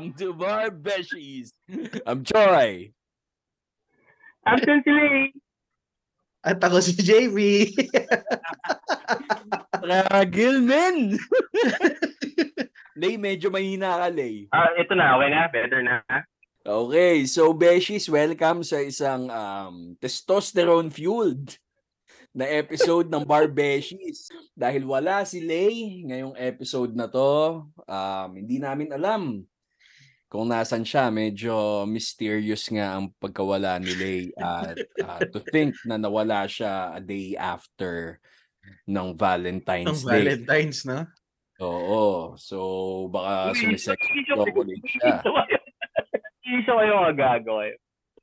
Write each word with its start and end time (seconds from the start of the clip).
Welcome 0.00 0.16
to 0.16 0.32
Bar 0.32 0.72
Beshies. 0.72 1.52
I'm 2.08 2.24
Troy. 2.24 2.88
Absent 4.48 4.88
eh. 4.88 5.28
At 6.40 6.56
ako 6.56 6.80
si 6.80 6.96
JB. 6.96 7.36
Ragil, 9.84 10.64
men! 10.64 11.20
Lay, 12.96 13.20
medyo 13.20 13.52
mahina 13.52 14.00
ka, 14.00 14.08
Lay. 14.08 14.48
Ah, 14.56 14.72
ito 14.80 14.96
na, 14.96 15.20
okay 15.20 15.28
na, 15.36 15.52
better 15.52 15.84
na. 15.84 16.00
Okay, 16.64 17.28
so 17.28 17.52
Beshies, 17.52 18.08
welcome 18.08 18.64
sa 18.64 18.80
isang 18.80 19.28
um, 19.28 20.00
testosterone-fueled 20.00 21.60
na 22.32 22.48
episode 22.48 23.12
ng 23.12 23.20
Bar 23.28 23.52
Beshies. 23.52 24.32
Dahil 24.56 24.88
wala 24.88 25.28
si 25.28 25.44
Lay 25.44 26.08
ngayong 26.08 26.40
episode 26.40 26.96
na 26.96 27.04
to, 27.04 27.68
um, 27.84 28.30
hindi 28.32 28.56
namin 28.56 28.96
alam 28.96 29.44
kung 30.30 30.46
nasan 30.46 30.86
siya. 30.86 31.10
Medyo 31.10 31.84
mysterious 31.90 32.70
nga 32.70 32.94
ang 32.94 33.10
pagkawala 33.18 33.82
ni 33.82 33.92
Lay. 33.98 34.22
At 34.38 34.78
uh, 35.02 35.20
to 35.34 35.42
think 35.50 35.74
na 35.82 35.98
nawala 35.98 36.46
siya 36.46 36.94
a 36.94 37.02
day 37.02 37.34
after 37.34 38.22
ng 38.86 39.18
Valentine's 39.18 40.06
Ang 40.06 40.14
Day. 40.14 40.22
Valentine's, 40.22 40.86
no? 40.86 41.02
Oo. 41.60 42.38
So, 42.38 42.56
baka 43.12 43.52
Hindi, 43.52 43.76
sumisex 43.76 43.98
hindi 44.00 44.22
siya-. 44.24 45.20
Hindi 46.40 46.58
siya 46.64 46.74
kayo 46.78 46.92
magago 47.04 47.52
kayo. 47.60 47.76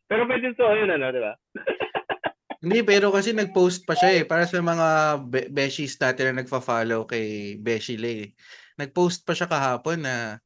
Pero 0.08 0.22
pwede 0.26 0.56
so 0.56 0.72
yun 0.74 0.90
ano, 0.90 1.12
di 1.12 1.22
ba? 1.22 1.36
Hindi, 2.58 2.82
pero 2.82 3.14
kasi 3.14 3.38
nag-post 3.38 3.86
pa 3.86 3.94
siya 3.94 4.18
eh. 4.18 4.24
Para 4.26 4.50
sa 4.50 4.58
mga 4.58 5.22
be- 5.30 5.50
beshies 5.54 5.94
natin 6.02 6.34
na 6.34 6.42
nagfa-follow 6.42 7.06
kay 7.06 7.54
Beshi 7.62 8.02
Lay. 8.02 8.34
Nag-post 8.82 9.22
pa 9.22 9.38
siya 9.38 9.46
kahapon 9.46 10.02
na 10.02 10.42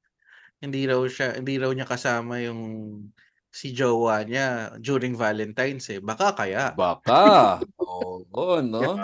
hindi 0.61 0.85
raw 0.85 1.01
siya, 1.09 1.41
hindi 1.41 1.57
raw 1.57 1.73
niya 1.73 1.89
kasama 1.89 2.37
yung 2.45 2.61
si 3.51 3.75
jowa 3.75 4.23
niya 4.23 4.77
during 4.79 5.17
Valentine's 5.17 5.91
eh. 5.91 5.99
Baka 5.99 6.31
kaya. 6.31 6.71
Baka. 6.71 7.59
Oo, 7.83 8.63
no? 8.63 8.95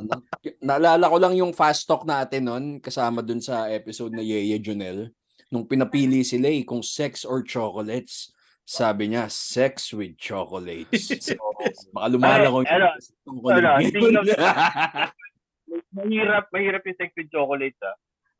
Na- 0.00 0.22
Naalala 0.64 1.12
ko 1.12 1.16
lang 1.20 1.34
yung 1.36 1.52
fast 1.52 1.84
talk 1.84 2.08
natin 2.08 2.48
nun, 2.48 2.64
kasama 2.80 3.20
dun 3.20 3.44
sa 3.44 3.68
episode 3.68 4.16
na 4.16 4.24
Yeye 4.24 4.56
Junel, 4.56 5.12
nung 5.52 5.68
pinapili 5.68 6.24
sila 6.24 6.48
eh, 6.48 6.64
kung 6.64 6.80
sex 6.80 7.28
or 7.28 7.44
chocolates. 7.44 8.32
Sabi 8.68 9.12
niya, 9.12 9.28
sex 9.28 9.92
with 9.92 10.16
chocolates. 10.16 11.12
So, 11.58 11.90
baka 11.90 12.06
lumala 12.06 12.46
ko 12.54 12.62
Ay, 12.62 12.70
ano, 12.78 12.88
chocolate 13.26 13.90
ano, 13.90 14.20
mahirap, 15.98 16.44
mahirap 16.54 16.82
yung 16.86 16.98
sex 17.02 17.10
with 17.18 17.28
chocolate 17.34 17.76
ah. 17.82 17.96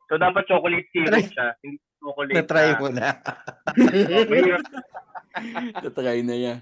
So 0.09 0.16
dapat 0.16 0.47
chocolate 0.48 0.86
syrup 0.94 1.27
siya, 1.28 1.53
hindi 1.61 1.83
chocolate 1.98 2.34
Na-try 2.34 2.68
na- 2.72 2.78
mo 2.78 2.88
na. 2.91 3.08
Tatry 5.82 6.22
na 6.27 6.34
niya. 6.34 6.56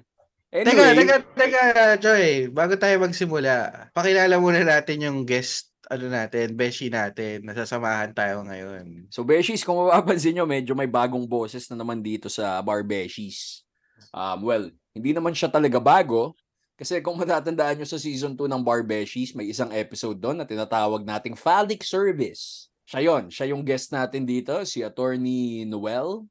Teka, 0.47 0.62
Anyway, 0.73 0.92
teka, 0.97 1.17
teka, 1.37 1.62
Joy. 2.01 2.48
Bago 2.48 2.79
tayo 2.79 2.97
magsimula, 3.03 3.55
pakilala 3.92 4.41
muna 4.41 4.62
natin 4.62 5.05
yung 5.05 5.19
guest 5.27 5.69
ano 5.87 6.11
natin, 6.11 6.55
Beshi 6.59 6.91
natin. 6.91 7.47
Nasasamahan 7.47 8.11
tayo 8.11 8.42
ngayon. 8.42 9.07
So 9.11 9.23
Beshies, 9.23 9.62
kung 9.62 9.79
mapapansin 9.79 10.34
nyo, 10.34 10.47
medyo 10.47 10.75
may 10.75 10.91
bagong 10.91 11.27
boses 11.27 11.70
na 11.70 11.79
naman 11.79 12.03
dito 12.03 12.27
sa 12.27 12.59
Bar 12.62 12.83
Beshies. 12.83 13.62
Um, 14.11 14.42
well, 14.42 14.64
hindi 14.97 15.14
naman 15.14 15.34
siya 15.34 15.47
talaga 15.51 15.79
bago. 15.79 16.34
Kasi 16.77 17.01
kung 17.01 17.17
matatandaan 17.17 17.80
nyo 17.80 17.89
sa 17.89 17.97
season 17.97 18.36
2 18.36 18.51
ng 18.51 18.63
Bar 18.67 18.83
Beshies, 18.83 19.33
may 19.33 19.48
isang 19.48 19.70
episode 19.73 20.18
doon 20.18 20.42
na 20.42 20.47
tinatawag 20.48 21.07
nating 21.07 21.39
Phallic 21.39 21.86
Service. 21.86 22.68
Siya 22.86 23.02
yon, 23.02 23.35
siya 23.35 23.51
yung 23.51 23.67
guest 23.67 23.91
natin 23.91 24.23
dito, 24.23 24.63
si 24.63 24.86
Attorney 24.86 25.67
Noel. 25.67 26.23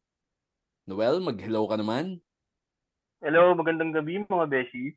Noel, 0.88 1.20
mag-hello 1.20 1.68
ka 1.68 1.76
naman. 1.76 2.24
Hello, 3.20 3.52
magandang 3.52 3.92
gabi 3.92 4.24
mga 4.24 4.48
beshi. 4.48 4.96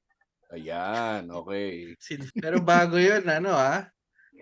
Ayan, 0.55 1.27
okay. 1.35 1.99
Pero 2.39 2.63
bago 2.63 2.95
yun, 2.95 3.27
ano 3.27 3.59
ah, 3.59 3.91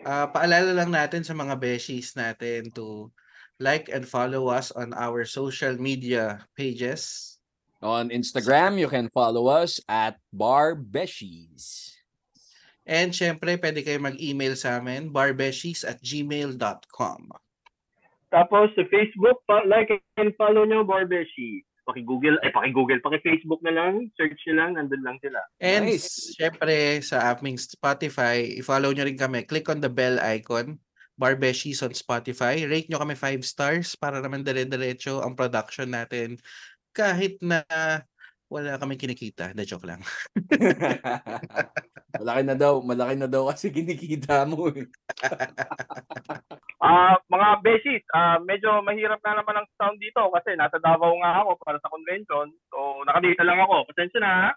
ah, 0.04 0.28
paalala 0.28 0.76
lang 0.76 0.92
natin 0.92 1.24
sa 1.24 1.32
mga 1.32 1.56
beshies 1.56 2.12
natin 2.12 2.68
to 2.76 3.08
like 3.56 3.88
and 3.88 4.04
follow 4.04 4.52
us 4.52 4.68
on 4.76 4.92
our 4.92 5.24
social 5.24 5.72
media 5.80 6.44
pages. 6.52 7.36
On 7.80 8.12
Instagram, 8.12 8.76
you 8.76 8.92
can 8.92 9.08
follow 9.08 9.48
us 9.48 9.80
at 9.88 10.20
Bar 10.36 10.76
Beshies. 10.76 11.95
And 12.86 13.10
syempre, 13.10 13.58
pwede 13.58 13.82
kayo 13.82 13.98
mag-email 13.98 14.54
sa 14.54 14.78
amin, 14.78 15.10
barbeshies 15.10 15.82
at 15.82 15.98
gmail.com. 15.98 17.20
Tapos 18.30 18.70
sa 18.74 18.82
Facebook, 18.90 19.42
pa, 19.46 19.66
like 19.66 19.90
and 20.18 20.34
follow 20.38 20.62
nyo 20.66 20.86
Barbeshi. 20.86 21.62
Paki-Google, 21.86 22.34
ay 22.42 22.50
paki-Google, 22.50 22.98
paki-Facebook 22.98 23.62
na 23.62 23.70
lang, 23.70 24.10
search 24.18 24.34
nyo 24.50 24.54
lang, 24.58 24.70
nandun 24.74 25.06
lang 25.06 25.22
sila. 25.22 25.38
And 25.62 25.86
Nice. 25.86 26.34
syempre, 26.34 26.98
sa 26.98 27.30
aming 27.30 27.62
Spotify, 27.62 28.58
i-follow 28.58 28.90
nyo 28.90 29.06
rin 29.06 29.14
kami. 29.14 29.46
Click 29.46 29.70
on 29.70 29.78
the 29.78 29.86
bell 29.86 30.18
icon, 30.18 30.82
Barbeshies 31.14 31.86
on 31.86 31.94
Spotify. 31.94 32.66
Rate 32.66 32.90
nyo 32.90 32.98
kami 32.98 33.14
5 33.14 33.46
stars 33.46 33.94
para 33.94 34.18
naman 34.18 34.42
dire-diretso 34.42 35.22
ang 35.22 35.38
production 35.38 35.94
natin 35.94 36.42
kahit 36.90 37.38
na 37.38 37.62
wala 38.46 38.78
kami 38.78 38.94
kinikita. 38.94 39.52
Na 39.54 39.66
joke 39.66 39.86
lang. 39.86 40.02
malaki 42.20 42.42
na 42.46 42.56
daw, 42.56 42.80
malaki 42.80 43.14
na 43.18 43.28
daw 43.28 43.50
kasi 43.50 43.70
kinikita 43.74 44.46
mo 44.46 44.70
eh. 44.72 44.86
Ah, 46.76 47.16
mga 47.32 47.48
beshi, 47.64 48.04
ah 48.14 48.36
medyo 48.38 48.68
mahirap 48.84 49.18
na 49.24 49.40
naman 49.40 49.58
ang 49.58 49.68
sound 49.80 49.96
dito 49.96 50.20
kasi 50.30 50.54
nasa 50.54 50.76
Davao 50.76 51.18
nga 51.18 51.42
ako 51.42 51.58
para 51.64 51.80
sa 51.80 51.88
convention. 51.90 52.52
So, 52.68 53.02
nakadita 53.08 53.42
lang 53.42 53.58
ako. 53.64 53.90
Pasensya 53.90 54.20
na. 54.22 54.30
ha? 54.30 54.50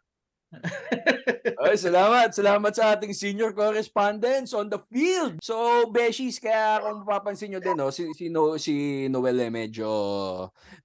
Ay, 1.61 1.77
salamat. 1.77 2.33
Salamat 2.33 2.73
sa 2.73 2.97
ating 2.97 3.13
senior 3.13 3.53
correspondents 3.53 4.51
on 4.55 4.65
the 4.67 4.81
field. 4.89 5.37
So, 5.45 5.85
Beshies, 5.89 6.41
kaya 6.41 6.81
kung 6.81 7.05
mapapansin 7.05 7.53
nyo 7.53 7.61
din, 7.61 7.77
no, 7.77 7.93
si, 7.93 8.09
si, 8.17 8.33
no, 8.33 8.57
si 8.57 9.05
Noel 9.11 9.49
eh, 9.49 9.51
medyo, 9.53 9.89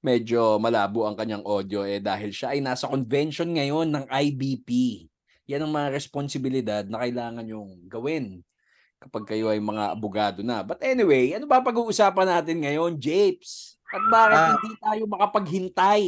medyo 0.05 0.61
malabo 0.61 1.09
ang 1.09 1.17
kanyang 1.17 1.45
audio 1.47 1.83
eh 1.89 1.99
dahil 2.03 2.31
siya 2.31 2.53
ay 2.53 2.61
nasa 2.61 2.91
convention 2.91 3.49
ngayon 3.57 3.89
ng 3.89 4.05
IBP. 4.09 4.71
Yan 5.49 5.65
ang 5.65 5.73
mga 5.73 5.93
responsibilidad 5.93 6.85
na 6.89 7.01
kailangan 7.05 7.45
yung 7.45 7.85
gawin 7.89 8.41
kapag 9.01 9.37
kayo 9.37 9.53
ay 9.53 9.61
mga 9.61 9.93
abogado 9.93 10.41
na. 10.41 10.65
But 10.65 10.81
anyway, 10.81 11.37
ano 11.37 11.45
ba 11.45 11.61
pag-uusapan 11.61 12.41
natin 12.41 12.65
ngayon, 12.65 12.97
Japes? 12.97 13.77
At 13.93 14.01
bakit 14.09 14.37
Ah. 14.41 14.49
hindi 14.57 14.71
tayo 14.81 15.03
makapaghintay? 15.07 16.03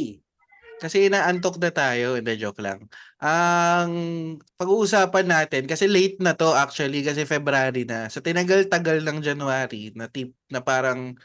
Kasi 0.77 1.09
inaantok 1.09 1.57
na 1.57 1.73
tayo. 1.73 2.15
Hindi, 2.17 2.37
joke 2.37 2.61
lang. 2.61 2.85
Ang 3.17 3.91
pag-uusapan 4.61 5.25
natin, 5.25 5.63
kasi 5.65 5.89
late 5.89 6.21
na 6.21 6.37
to 6.37 6.53
actually, 6.53 7.01
kasi 7.01 7.25
February 7.25 7.83
na. 7.83 8.09
Sa 8.13 8.21
tinagal-tagal 8.21 9.01
ng 9.01 9.17
January, 9.25 9.89
na 9.97 10.05
tip 10.05 10.37
na 10.53 10.61
parang 10.61 11.17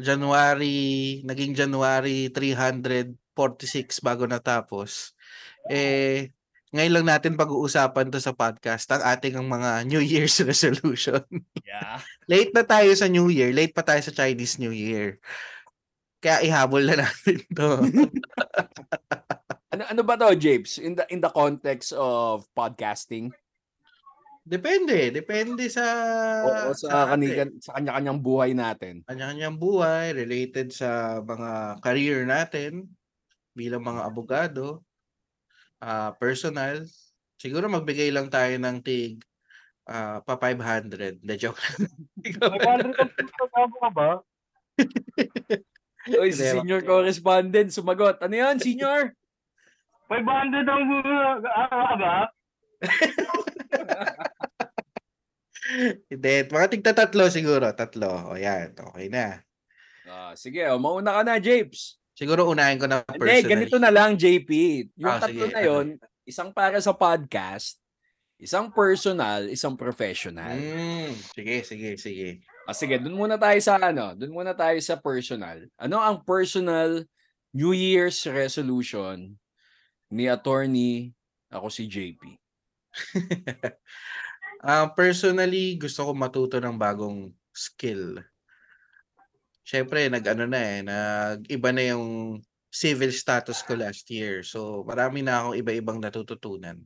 January, 0.00 1.20
naging 1.22 1.52
January 1.52 2.32
346 2.32 4.00
bago 4.00 4.24
natapos. 4.24 5.12
Eh, 5.68 6.32
ngayon 6.74 6.94
lang 7.00 7.06
natin 7.06 7.38
pag-uusapan 7.38 8.10
to 8.10 8.18
sa 8.18 8.34
podcast 8.34 8.90
ang 8.90 8.98
ating 9.06 9.38
ang 9.38 9.46
mga 9.46 9.86
New 9.86 10.02
Year's 10.02 10.34
resolution. 10.50 11.22
Yeah. 11.62 12.02
late 12.26 12.50
na 12.50 12.66
tayo 12.66 12.90
sa 12.98 13.06
New 13.06 13.30
Year, 13.30 13.54
late 13.54 13.70
pa 13.70 13.86
tayo 13.86 14.02
sa 14.02 14.10
Chinese 14.10 14.58
New 14.58 14.74
Year. 14.74 15.22
Kaya 16.24 16.40
ihabol 16.40 16.88
na 16.88 17.04
natin 17.04 17.38
to. 17.52 17.68
Ano 19.74 19.90
ano 19.90 20.02
ba 20.06 20.14
to, 20.14 20.38
Japes? 20.38 20.78
In 20.78 20.94
the 20.94 21.02
in 21.10 21.18
the 21.18 21.26
context 21.34 21.90
of 21.98 22.46
podcasting 22.54 23.34
Depende, 24.44 25.08
depende 25.08 25.72
sa 25.72 25.84
o, 26.44 26.68
o 26.68 26.76
sa 26.76 27.08
atin. 27.08 27.10
kanilang 27.16 27.52
sa 27.64 27.80
kanya-kanyang 27.80 28.20
buhay 28.20 28.52
natin? 28.52 29.00
kanya-kanyang 29.08 29.56
buhay 29.56 30.12
related 30.12 30.68
sa 30.68 31.16
mga 31.24 31.80
career 31.80 32.28
natin 32.28 32.84
bilang 33.56 33.80
mga 33.80 34.04
abogado, 34.04 34.84
ah 35.80 36.12
personal. 36.20 36.84
Siguro 37.40 37.72
magbigay 37.72 38.12
lang 38.12 38.28
tayo 38.28 38.52
ng 38.60 38.84
tig 38.84 39.24
ah, 39.88 40.20
pa 40.20 40.36
500. 40.36 41.24
The 41.24 41.36
joke 41.40 41.56
lang. 41.64 41.88
500 42.20 43.16
ang 43.56 43.72
ka 43.80 43.88
ba? 43.96 44.10
Oy, 46.12 46.30
si 46.36 46.44
Hindi, 46.44 46.60
senior 46.60 46.82
correspondent 46.84 47.68
sumagot. 47.72 48.20
Ano 48.20 48.34
'yan, 48.36 48.60
senior? 48.60 49.12
500 50.12 50.68
ang 50.68 50.84
ah, 51.48 51.96
ba? 51.96 52.16
Hindi, 56.12 56.34
mga 56.52 56.66
tigta 56.68 56.92
tatlo 56.92 57.24
siguro, 57.32 57.72
tatlo. 57.72 58.30
O 58.30 58.36
yan, 58.36 58.76
okay 58.76 59.08
na. 59.08 59.40
Ah, 60.04 60.36
sige, 60.36 60.60
oh, 60.68 60.76
mauna 60.76 61.16
ka 61.16 61.22
na, 61.24 61.40
Japes. 61.40 61.96
Siguro 62.12 62.46
unahin 62.46 62.76
ko 62.78 62.86
na 62.86 63.00
Hindi, 63.08 63.18
personal. 63.18 63.48
ganito 63.50 63.76
na 63.80 63.90
lang, 63.90 64.14
JP. 64.14 64.50
Yung 65.00 65.08
Ah, 65.08 65.24
tatlo 65.24 65.48
sige. 65.48 65.54
na 65.56 65.60
yon, 65.64 65.86
isang 66.28 66.52
para 66.52 66.78
sa 66.84 66.92
podcast, 66.92 67.80
isang 68.36 68.68
personal, 68.70 69.48
isang 69.48 69.74
professional. 69.74 70.54
Mm, 70.54 71.16
sige, 71.32 71.64
sige, 71.64 71.90
sige. 71.96 72.28
Ah, 72.64 72.72
sige, 72.72 72.96
dun 72.96 73.12
muna 73.12 73.36
tayo 73.36 73.60
sa 73.60 73.76
ano, 73.76 74.16
dun 74.16 74.32
muna 74.32 74.56
tayo 74.56 74.80
sa 74.80 74.96
personal. 74.96 75.68
Ano 75.76 76.00
ang 76.00 76.24
personal 76.24 77.04
New 77.52 77.76
Year's 77.76 78.24
resolution 78.24 79.36
ni 80.08 80.32
attorney 80.32 81.12
ako 81.52 81.68
si 81.68 81.84
JP? 81.86 82.22
Ah, 84.64 84.88
personally, 84.96 85.76
gusto 85.76 86.08
ko 86.08 86.16
matuto 86.16 86.56
ng 86.56 86.80
bagong 86.80 87.28
skill. 87.52 88.16
Siyempre, 89.60 90.08
nag-ano 90.08 90.48
na 90.48 90.60
eh, 90.64 90.80
nag-iba 90.80 91.68
na 91.68 91.84
yung 91.92 92.40
civil 92.72 93.12
status 93.12 93.60
ko 93.60 93.76
last 93.76 94.08
year. 94.08 94.40
So, 94.40 94.80
marami 94.88 95.20
na 95.20 95.44
akong 95.44 95.60
iba-ibang 95.60 96.00
natututunan. 96.00 96.80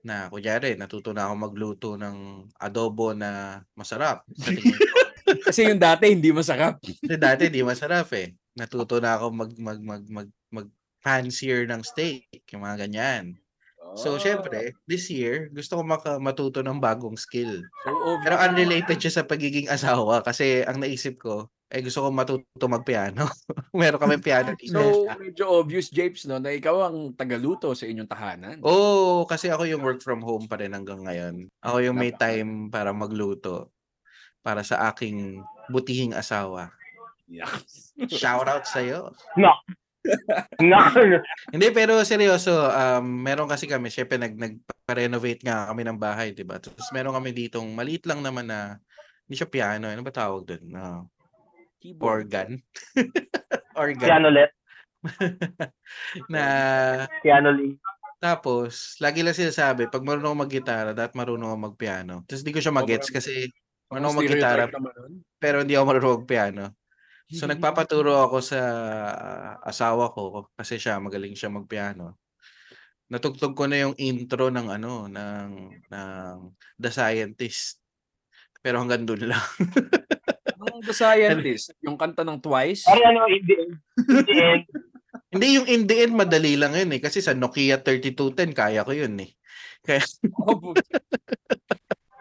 Na, 0.00 0.32
kunyari, 0.32 0.72
natuto 0.72 1.12
na 1.12 1.28
ako 1.28 1.34
magluto 1.36 1.88
ng 2.00 2.48
adobo 2.56 3.12
na 3.12 3.60
masarap. 3.76 4.24
Sa 4.32 4.48
tingin. 4.56 4.85
Kasi 5.26 5.66
yung 5.66 5.80
dati 5.82 6.10
hindi 6.10 6.30
masarap. 6.30 6.78
Kasi 6.82 7.16
dati 7.18 7.50
di 7.50 7.62
masarap 7.66 8.08
eh. 8.14 8.34
Natuto 8.56 9.02
na 9.02 9.18
ako 9.18 9.26
mag 9.34 9.52
mag 9.58 9.78
mag 9.82 10.02
mag, 10.06 10.28
mag 10.54 10.68
fancier 11.02 11.66
ng 11.70 11.82
steak, 11.86 12.42
yung 12.50 12.66
mga 12.66 12.86
ganyan. 12.86 13.38
So, 13.94 14.18
Ah, 14.18 14.20
syempre, 14.20 14.74
this 14.90 15.06
year, 15.08 15.48
gusto 15.54 15.78
ko 15.78 15.82
maka, 15.86 16.18
matuto 16.18 16.60
ng 16.60 16.82
bagong 16.82 17.14
skill. 17.14 17.62
So. 17.86 18.18
Pero 18.26 18.34
unrelated 18.34 18.98
siya 18.98 19.22
sa 19.22 19.24
pagiging 19.24 19.70
asawa 19.70 20.20
kasi 20.26 20.66
ang 20.66 20.82
naisip 20.82 21.22
ko, 21.22 21.46
eh 21.70 21.80
gusto 21.80 22.02
ko 22.02 22.08
matuto 22.10 22.66
magpiano. 22.66 23.26
Meron 23.78 24.02
kami 24.02 24.18
piano 24.18 24.58
dito. 24.58 24.74
So, 24.74 25.06
medyo 25.16 25.46
obvious, 25.48 25.88
Japes, 25.94 26.26
no, 26.26 26.42
na 26.42 26.50
ikaw 26.52 26.90
ang 26.90 27.14
tagaluto 27.14 27.70
sa 27.78 27.86
inyong 27.86 28.10
tahanan. 28.10 28.56
Oo, 28.66 29.22
kasi 29.24 29.48
ako 29.54 29.64
yung 29.70 29.82
work 29.86 30.02
from 30.02 30.20
home 30.20 30.50
pa 30.50 30.58
rin 30.58 30.74
hanggang 30.74 31.06
ngayon. 31.06 31.46
Ako 31.62 31.82
yung 31.82 31.98
may 31.98 32.10
time 32.10 32.66
para 32.68 32.90
magluto 32.90 33.70
para 34.46 34.62
sa 34.62 34.86
aking 34.94 35.42
butihing 35.66 36.14
asawa. 36.14 36.70
Yeah. 37.26 37.50
Shout 38.06 38.46
out 38.46 38.62
sa'yo. 38.70 39.10
No. 39.34 39.50
no. 40.62 40.78
Hindi, 41.54 41.74
pero 41.74 41.98
seryoso, 42.06 42.70
um, 42.70 43.02
meron 43.02 43.50
kasi 43.50 43.66
kami, 43.66 43.90
syempre 43.90 44.22
nag, 44.22 44.38
nagpa-renovate 44.38 45.42
nga 45.42 45.66
kami 45.66 45.82
ng 45.82 45.98
bahay, 45.98 46.30
di 46.30 46.46
ba? 46.46 46.62
Tapos 46.62 46.86
meron 46.94 47.18
kami 47.18 47.34
ditong 47.34 47.66
maliit 47.74 48.06
lang 48.06 48.22
naman 48.22 48.46
na, 48.46 48.78
hindi 49.26 49.34
siya 49.34 49.50
piano, 49.50 49.90
ano 49.90 50.06
ba 50.06 50.14
tawag 50.14 50.46
doon? 50.46 50.62
No, 50.70 51.10
Keyboard. 51.82 52.30
organ. 52.30 52.50
organ. 53.82 54.06
Piano 54.06 54.30
let. 54.30 54.54
na 56.32 56.42
Piano 57.22 57.50
link. 57.50 57.78
tapos, 58.22 58.94
lagi 59.02 59.26
lang 59.26 59.34
sinasabi, 59.34 59.90
pag 59.90 60.06
marunong 60.06 60.30
ako 60.30 60.38
mag-gitara, 60.46 60.90
dapat 60.94 61.18
marunong 61.18 61.50
ako 61.50 61.58
mag-piano. 61.74 62.14
Tapos 62.30 62.46
di 62.46 62.54
ko 62.54 62.62
siya 62.62 62.74
mag-gets 62.74 63.10
kasi 63.10 63.50
marunong 63.90 64.10
ako 64.12 64.18
mag-gitara, 64.20 64.62
pero 65.38 65.56
hindi 65.62 65.74
ako 65.74 65.84
marunong 65.86 66.14
mag-piano. 66.22 66.64
So 67.26 67.50
nagpapaturo 67.50 68.22
ako 68.22 68.38
sa 68.38 68.60
asawa 69.66 70.14
ko 70.14 70.46
kasi 70.54 70.78
siya 70.78 71.02
magaling 71.02 71.34
siya 71.34 71.50
magpiano. 71.50 72.22
Natugtog 73.10 73.54
ko 73.54 73.66
na 73.66 73.82
yung 73.82 73.94
intro 73.98 74.50
ng 74.50 74.70
ano 74.70 75.10
ng 75.10 75.50
ng 75.90 76.36
The 76.78 76.90
Scientist. 76.90 77.82
Pero 78.62 78.82
hanggang 78.82 79.06
doon 79.06 79.30
lang. 79.30 79.44
Ang 80.66 80.82
The 80.82 80.94
Scientist, 80.94 81.70
yung 81.86 81.94
kanta 81.94 82.26
ng 82.26 82.42
Twice. 82.42 82.82
Pare 82.86 83.06
ano, 83.06 83.30
in 83.30 83.42
the 83.46 83.54
end, 83.54 83.72
in 84.10 84.26
the 84.26 84.38
end, 84.42 84.64
Hindi 85.32 85.46
yung 85.58 85.66
in 85.66 85.82
the 85.88 85.96
end 86.06 86.14
madali 86.14 86.54
lang 86.54 86.76
yun 86.76 86.92
eh 86.96 87.00
kasi 87.02 87.18
sa 87.20 87.34
Nokia 87.34 87.82
3210 87.82 88.54
kaya 88.54 88.86
ko 88.86 88.92
yun 88.94 89.16
eh. 89.20 89.30
Kaya 89.82 90.02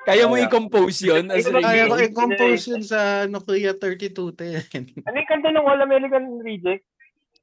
Kaya 0.06 0.30
mo 0.30 0.38
i-compose 0.38 1.02
yun 1.02 1.25
as 1.34 1.50
Kaya 1.50 1.66
kaya 1.66 1.84
ko 1.90 1.98
i-compose 1.98 2.63
yun 2.69 2.84
sa 2.86 3.25
Nokia 3.25 3.74
3210. 3.74 5.02
ano 5.10 5.16
yung 5.18 5.30
kanta 5.30 5.50
ng 5.50 5.66
All 5.66 5.81
American 5.81 6.40
Reject? 6.46 6.86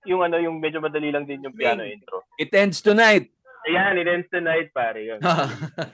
Yung 0.07 0.23
ano, 0.23 0.39
yung 0.39 0.63
medyo 0.63 0.79
madali 0.79 1.11
lang 1.11 1.27
din 1.27 1.43
yung 1.43 1.55
piano 1.55 1.83
intro. 1.83 2.23
It 2.39 2.55
ends 2.55 2.79
tonight. 2.79 3.35
Ayan, 3.67 3.95
it 3.99 4.11
ends 4.11 4.27
tonight, 4.31 4.71
pare. 4.75 4.99
Yun. 5.03 5.23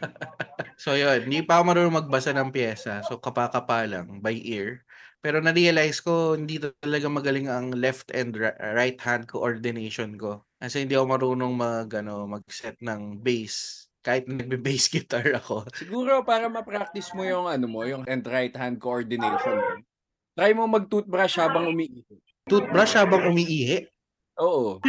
so 0.82 0.96
yun, 0.96 1.28
hindi 1.28 1.44
pa 1.44 1.60
ako 1.60 1.62
marunong 1.72 1.98
magbasa 2.04 2.32
ng 2.36 2.52
pyesa. 2.52 3.00
So 3.04 3.20
kapakapa 3.20 3.88
lang 3.88 4.20
by 4.20 4.36
ear. 4.36 4.84
Pero 5.18 5.42
na-realize 5.42 5.98
ko 6.04 6.38
hindi 6.38 6.62
talaga 6.62 7.10
magaling 7.10 7.50
ang 7.50 7.74
left 7.74 8.12
and 8.14 8.38
ri- 8.38 8.56
right 8.76 8.96
hand 9.00 9.26
coordination 9.28 10.16
ko. 10.16 10.44
Kasi 10.60 10.84
hindi 10.84 10.96
ako 10.96 11.06
marunong 11.16 11.52
mag 11.52 11.88
ano, 11.96 12.28
mag-set 12.28 12.80
ng 12.80 13.20
bass 13.20 13.87
kahit 14.08 14.24
nagbe-bass 14.24 14.88
guitar 14.96 15.28
ako. 15.36 15.68
Siguro 15.76 16.24
para 16.24 16.48
ma-practice 16.48 17.12
mo 17.12 17.28
yung 17.28 17.44
ano 17.44 17.68
mo, 17.68 17.84
yung 17.84 18.08
and 18.08 18.24
right 18.24 18.56
hand 18.56 18.80
coordination. 18.80 19.60
mo, 19.60 19.84
Try 20.32 20.56
mo 20.56 20.64
mag-toothbrush 20.64 21.36
habang 21.36 21.68
umiihi. 21.68 22.00
Toothbrush 22.48 22.96
habang 22.96 23.28
umiihi. 23.28 23.84
Oo. 24.40 24.80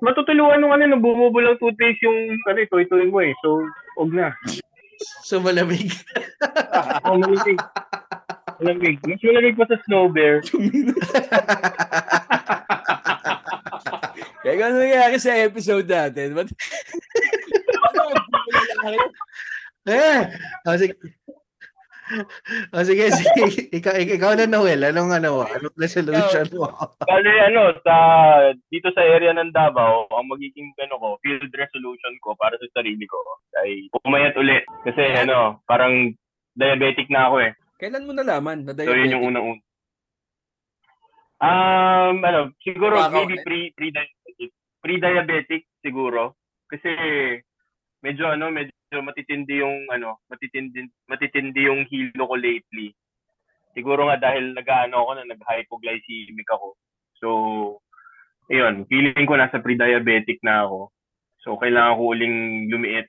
Matutulungan 0.00 0.64
nung 0.64 0.72
ano, 0.72 0.88
nung 0.88 1.04
bumubulang 1.04 1.60
toothpaste 1.60 2.00
yung 2.08 2.40
ano, 2.48 2.58
itoy-toy 2.64 3.04
mo 3.12 3.20
eh. 3.20 3.36
So, 3.44 3.60
og 4.00 4.16
na. 4.16 4.32
So 5.28 5.44
malamig. 5.44 5.92
Oh, 7.04 7.20
malamig. 7.20 7.60
Malamig. 8.60 8.96
Mas 9.04 9.20
malamig 9.20 9.56
pa 9.56 9.68
sa 9.68 9.76
snow 9.84 10.08
bear. 10.08 10.40
Kaya 14.40 14.56
ano 14.66 14.80
nangyari 14.80 15.16
sa 15.20 15.36
episode 15.36 15.84
natin? 15.84 16.32
Ba't... 16.32 16.48
eh, 19.90 20.20
oh, 20.64 20.76
sige. 20.80 20.94
Oh, 22.74 22.82
sige, 22.82 23.06
sige. 23.14 23.70
Ikaw, 23.70 23.94
ikaw 24.02 24.32
na 24.34 24.48
Noel. 24.48 24.82
Anong 24.82 25.14
ano? 25.14 25.46
Anong 25.46 25.76
resolution 25.78 26.48
mo? 26.56 26.66
Bale, 27.06 27.32
ano, 27.46 27.70
sa, 27.86 27.94
dito 28.72 28.90
sa 28.96 29.04
area 29.06 29.30
ng 29.30 29.54
Davao, 29.54 30.10
ang 30.10 30.26
magiging, 30.26 30.74
ano 30.82 30.98
ko, 30.98 31.06
field 31.22 31.52
resolution 31.54 32.14
ko 32.24 32.34
para 32.34 32.58
sa 32.58 32.82
sarili 32.82 33.06
ko 33.06 33.18
ay 33.62 33.86
pumayat 34.02 34.34
ulit. 34.34 34.66
Kasi, 34.82 35.06
ano, 35.22 35.62
parang 35.70 36.10
diabetic 36.58 37.06
na 37.12 37.30
ako 37.30 37.36
eh. 37.46 37.52
Kailan 37.78 38.08
mo 38.08 38.12
nalaman 38.12 38.66
na 38.66 38.74
So, 38.74 38.82
yun 38.82 38.90
diabetic? 38.90 39.14
yung 39.14 39.24
unang-una. 39.30 39.62
Um, 41.40 42.20
ano, 42.20 42.52
siguro 42.60 43.00
Baka 43.00 43.16
maybe 43.16 43.40
pre 43.40 43.60
pre-diabetic. 43.72 44.50
Pre-diabetic 44.84 45.62
siguro 45.80 46.36
kasi 46.68 46.92
medyo 48.04 48.28
ano, 48.28 48.52
medyo 48.52 49.00
matitindi 49.00 49.64
yung 49.64 49.88
ano, 49.88 50.20
matitindi 50.28 50.84
matitindi 51.08 51.64
yung 51.64 51.88
hilo 51.88 52.28
ko 52.28 52.36
lately. 52.36 52.92
Siguro 53.72 54.12
nga 54.12 54.20
dahil 54.20 54.52
nag-ano 54.52 55.00
ako 55.00 55.10
na 55.16 55.24
nag-hypoglycemic 55.30 56.48
ako. 56.52 56.68
So, 57.22 57.28
ayun, 58.52 58.84
feeling 58.90 59.24
ko 59.24 59.38
nasa 59.38 59.62
pre-diabetic 59.62 60.42
na 60.44 60.68
ako. 60.68 60.92
So, 61.40 61.56
kailangan 61.56 61.96
ko 61.96 62.02
uling 62.12 62.36
lumiit 62.68 63.08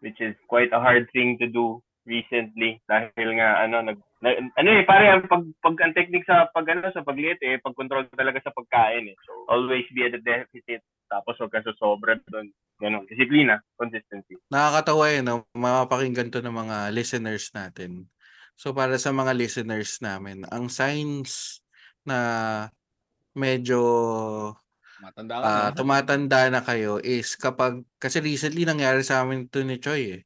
which 0.00 0.22
is 0.22 0.34
quite 0.46 0.70
a 0.70 0.80
hard 0.80 1.10
thing 1.10 1.36
to 1.42 1.50
do 1.50 1.82
recently 2.06 2.78
dahil 2.86 3.28
nga 3.36 3.66
ano 3.66 3.82
nag 3.82 3.98
na, 4.18 4.34
ano 4.34 4.68
eh 4.74 4.82
pare 4.82 5.14
ang 5.14 5.26
pag, 5.30 5.46
pag 5.62 5.76
ang 5.78 5.94
technique 5.94 6.26
sa 6.26 6.50
pag 6.50 6.66
ano 6.66 6.90
sa 6.90 7.06
pagliit 7.06 7.38
eh 7.42 7.62
pag-control 7.62 8.10
talaga 8.12 8.42
sa 8.42 8.54
pagkain 8.54 9.14
eh 9.14 9.16
so 9.22 9.46
always 9.46 9.86
be 9.94 10.02
at 10.02 10.16
a 10.16 10.20
deficit 10.20 10.82
tapos 11.06 11.38
wag 11.38 11.52
ka 11.54 11.62
sa 11.62 11.74
sobra 11.78 12.18
doon 12.28 12.50
ganun 12.82 13.06
disiplina 13.06 13.62
consistency 13.78 14.38
Nakakatawa 14.48 15.12
yun, 15.12 15.24
no? 15.28 15.36
mapapakinggan 15.52 16.32
to 16.32 16.40
ng 16.40 16.56
mga 16.56 16.76
listeners 16.96 17.52
natin. 17.52 18.08
So 18.58 18.72
para 18.72 18.96
sa 18.96 19.12
mga 19.14 19.36
listeners 19.36 20.00
namin, 20.02 20.42
ang 20.48 20.72
signs 20.72 21.60
na 22.02 22.18
medyo 23.36 23.80
Matanda 24.98 25.38
ka 25.38 25.46
ah, 25.46 25.68
na. 25.70 25.76
tumatanda 25.78 26.40
na 26.50 26.58
kayo 26.64 26.98
is 26.98 27.38
kapag, 27.38 27.86
kasi 28.02 28.18
recently 28.18 28.66
nangyari 28.66 29.06
sa 29.06 29.22
amin 29.22 29.46
to 29.46 29.62
ni 29.62 29.78
Choi 29.78 30.18
eh. 30.18 30.22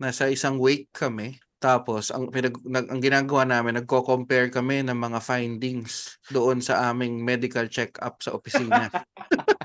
Nasa 0.00 0.32
isang 0.32 0.56
wake 0.56 0.88
kami, 0.96 1.36
tapos 1.64 2.12
ang, 2.12 2.28
pinag, 2.28 2.60
nag, 2.60 2.92
ang 2.92 3.00
ginagawa 3.00 3.48
namin, 3.48 3.80
nagko-compare 3.80 4.52
kami 4.52 4.84
ng 4.84 4.98
mga 5.00 5.18
findings 5.24 6.20
doon 6.28 6.60
sa 6.60 6.92
aming 6.92 7.24
medical 7.24 7.64
check-up 7.72 8.20
sa 8.20 8.36
opisina. 8.36 8.92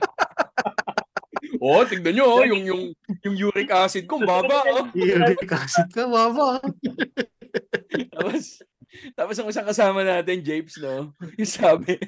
Oh, 1.60 1.84
tignan 1.84 2.16
nyo, 2.16 2.40
oh, 2.40 2.44
yung, 2.48 2.64
yung, 2.64 2.84
yung 3.28 3.36
uric 3.52 3.68
acid 3.68 4.08
ko, 4.08 4.24
baba. 4.24 4.64
Oh. 4.72 4.88
Uric 4.96 5.44
acid 5.52 5.92
ka, 5.92 6.08
baba. 6.08 6.64
Tapos, 8.16 8.64
tapos 9.12 9.36
ang 9.36 9.50
isang 9.52 9.68
kasama 9.68 10.08
natin, 10.08 10.40
Japes, 10.40 10.80
no? 10.80 11.12
Yung 11.36 11.52
sabi, 11.52 12.00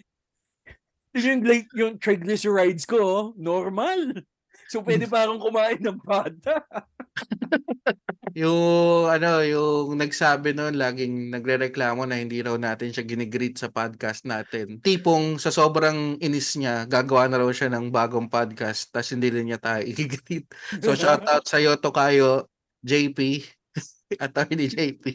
yung, 1.20 1.44
like, 1.44 1.68
yung 1.76 2.00
triglycerides 2.00 2.88
ko, 2.88 3.00
oh, 3.04 3.26
normal. 3.36 4.24
So, 4.72 4.80
pwede 4.88 5.10
pa 5.12 5.28
akong 5.28 5.44
kumain 5.44 5.84
ng 5.84 6.00
pata. 6.00 6.64
Yung 8.32 9.12
ano, 9.12 9.44
yung 9.44 10.00
nagsabi 10.00 10.56
noon 10.56 10.80
laging 10.80 11.36
nagrereklamo 11.36 12.08
na 12.08 12.16
hindi 12.16 12.40
raw 12.40 12.56
natin 12.56 12.96
siya 12.96 13.04
ginigreet 13.04 13.60
sa 13.60 13.68
podcast 13.68 14.24
natin. 14.24 14.80
Tipong 14.80 15.36
sa 15.36 15.52
sobrang 15.52 16.16
inis 16.24 16.56
niya, 16.56 16.88
gagawa 16.88 17.28
na 17.28 17.44
raw 17.44 17.50
siya 17.52 17.68
ng 17.68 17.92
bagong 17.92 18.32
podcast 18.32 18.88
tapos 18.96 19.12
hindi 19.12 19.28
rin 19.36 19.52
niya 19.52 19.60
tayo 19.60 19.84
i-greet. 19.84 20.48
So 20.80 20.96
shout 20.96 21.28
out 21.28 21.44
sa 21.44 21.60
iyo 21.60 21.76
Tokayo, 21.76 22.48
JP. 22.80 23.44
Attorney 24.24 24.72
JP. 24.72 25.06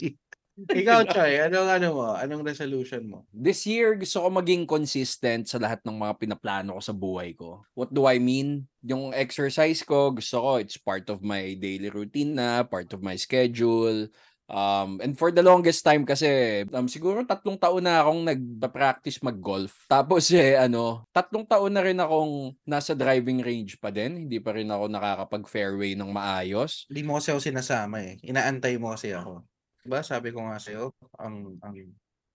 Ikaw, 0.80 1.04
Choy, 1.12 1.36
anong 1.36 1.68
ano 1.68 1.88
mo? 1.92 2.08
Anong 2.16 2.40
resolution 2.40 3.04
mo? 3.04 3.28
This 3.28 3.68
year, 3.68 3.92
gusto 3.92 4.24
ko 4.24 4.28
maging 4.32 4.64
consistent 4.64 5.44
sa 5.44 5.60
lahat 5.60 5.84
ng 5.84 6.00
mga 6.00 6.16
pinaplano 6.16 6.76
ko 6.76 6.80
sa 6.80 6.96
buhay 6.96 7.36
ko. 7.36 7.60
What 7.76 7.92
do 7.92 8.08
I 8.08 8.16
mean? 8.16 8.64
Yung 8.80 9.12
exercise 9.12 9.84
ko, 9.84 10.16
gusto 10.16 10.40
ko, 10.40 10.50
it's 10.56 10.80
part 10.80 11.12
of 11.12 11.20
my 11.20 11.52
daily 11.60 11.92
routine 11.92 12.32
na, 12.32 12.64
part 12.64 12.88
of 12.96 13.04
my 13.04 13.20
schedule. 13.20 14.08
Um, 14.46 15.02
and 15.02 15.18
for 15.18 15.34
the 15.34 15.42
longest 15.42 15.82
time 15.82 16.06
kasi, 16.06 16.62
um, 16.70 16.86
siguro 16.86 17.26
tatlong 17.26 17.58
taon 17.58 17.82
na 17.84 18.00
akong 18.00 18.22
nagpa-practice 18.24 19.20
mag-golf. 19.20 19.74
Tapos 19.92 20.30
eh, 20.32 20.56
ano, 20.56 21.04
tatlong 21.12 21.44
taon 21.44 21.74
na 21.74 21.84
rin 21.84 22.00
akong 22.00 22.56
nasa 22.64 22.96
driving 22.96 23.44
range 23.44 23.76
pa 23.76 23.92
din. 23.92 24.24
Hindi 24.24 24.40
pa 24.40 24.56
rin 24.56 24.72
ako 24.72 24.88
nakakapag-fairway 24.88 25.92
ng 25.98 26.08
maayos. 26.08 26.88
Hindi 26.88 27.02
mo 27.04 27.20
kasi 27.20 27.34
ako 27.34 27.44
sinasama 27.44 28.00
eh. 28.06 28.16
Inaantay 28.24 28.80
mo 28.80 28.96
kasi 28.96 29.12
ako. 29.12 29.44
Diba? 29.86 30.02
Sabi 30.02 30.34
ko 30.34 30.42
nga 30.42 30.58
sa'yo, 30.58 30.90
ang, 31.14 31.54
ang, 31.62 31.74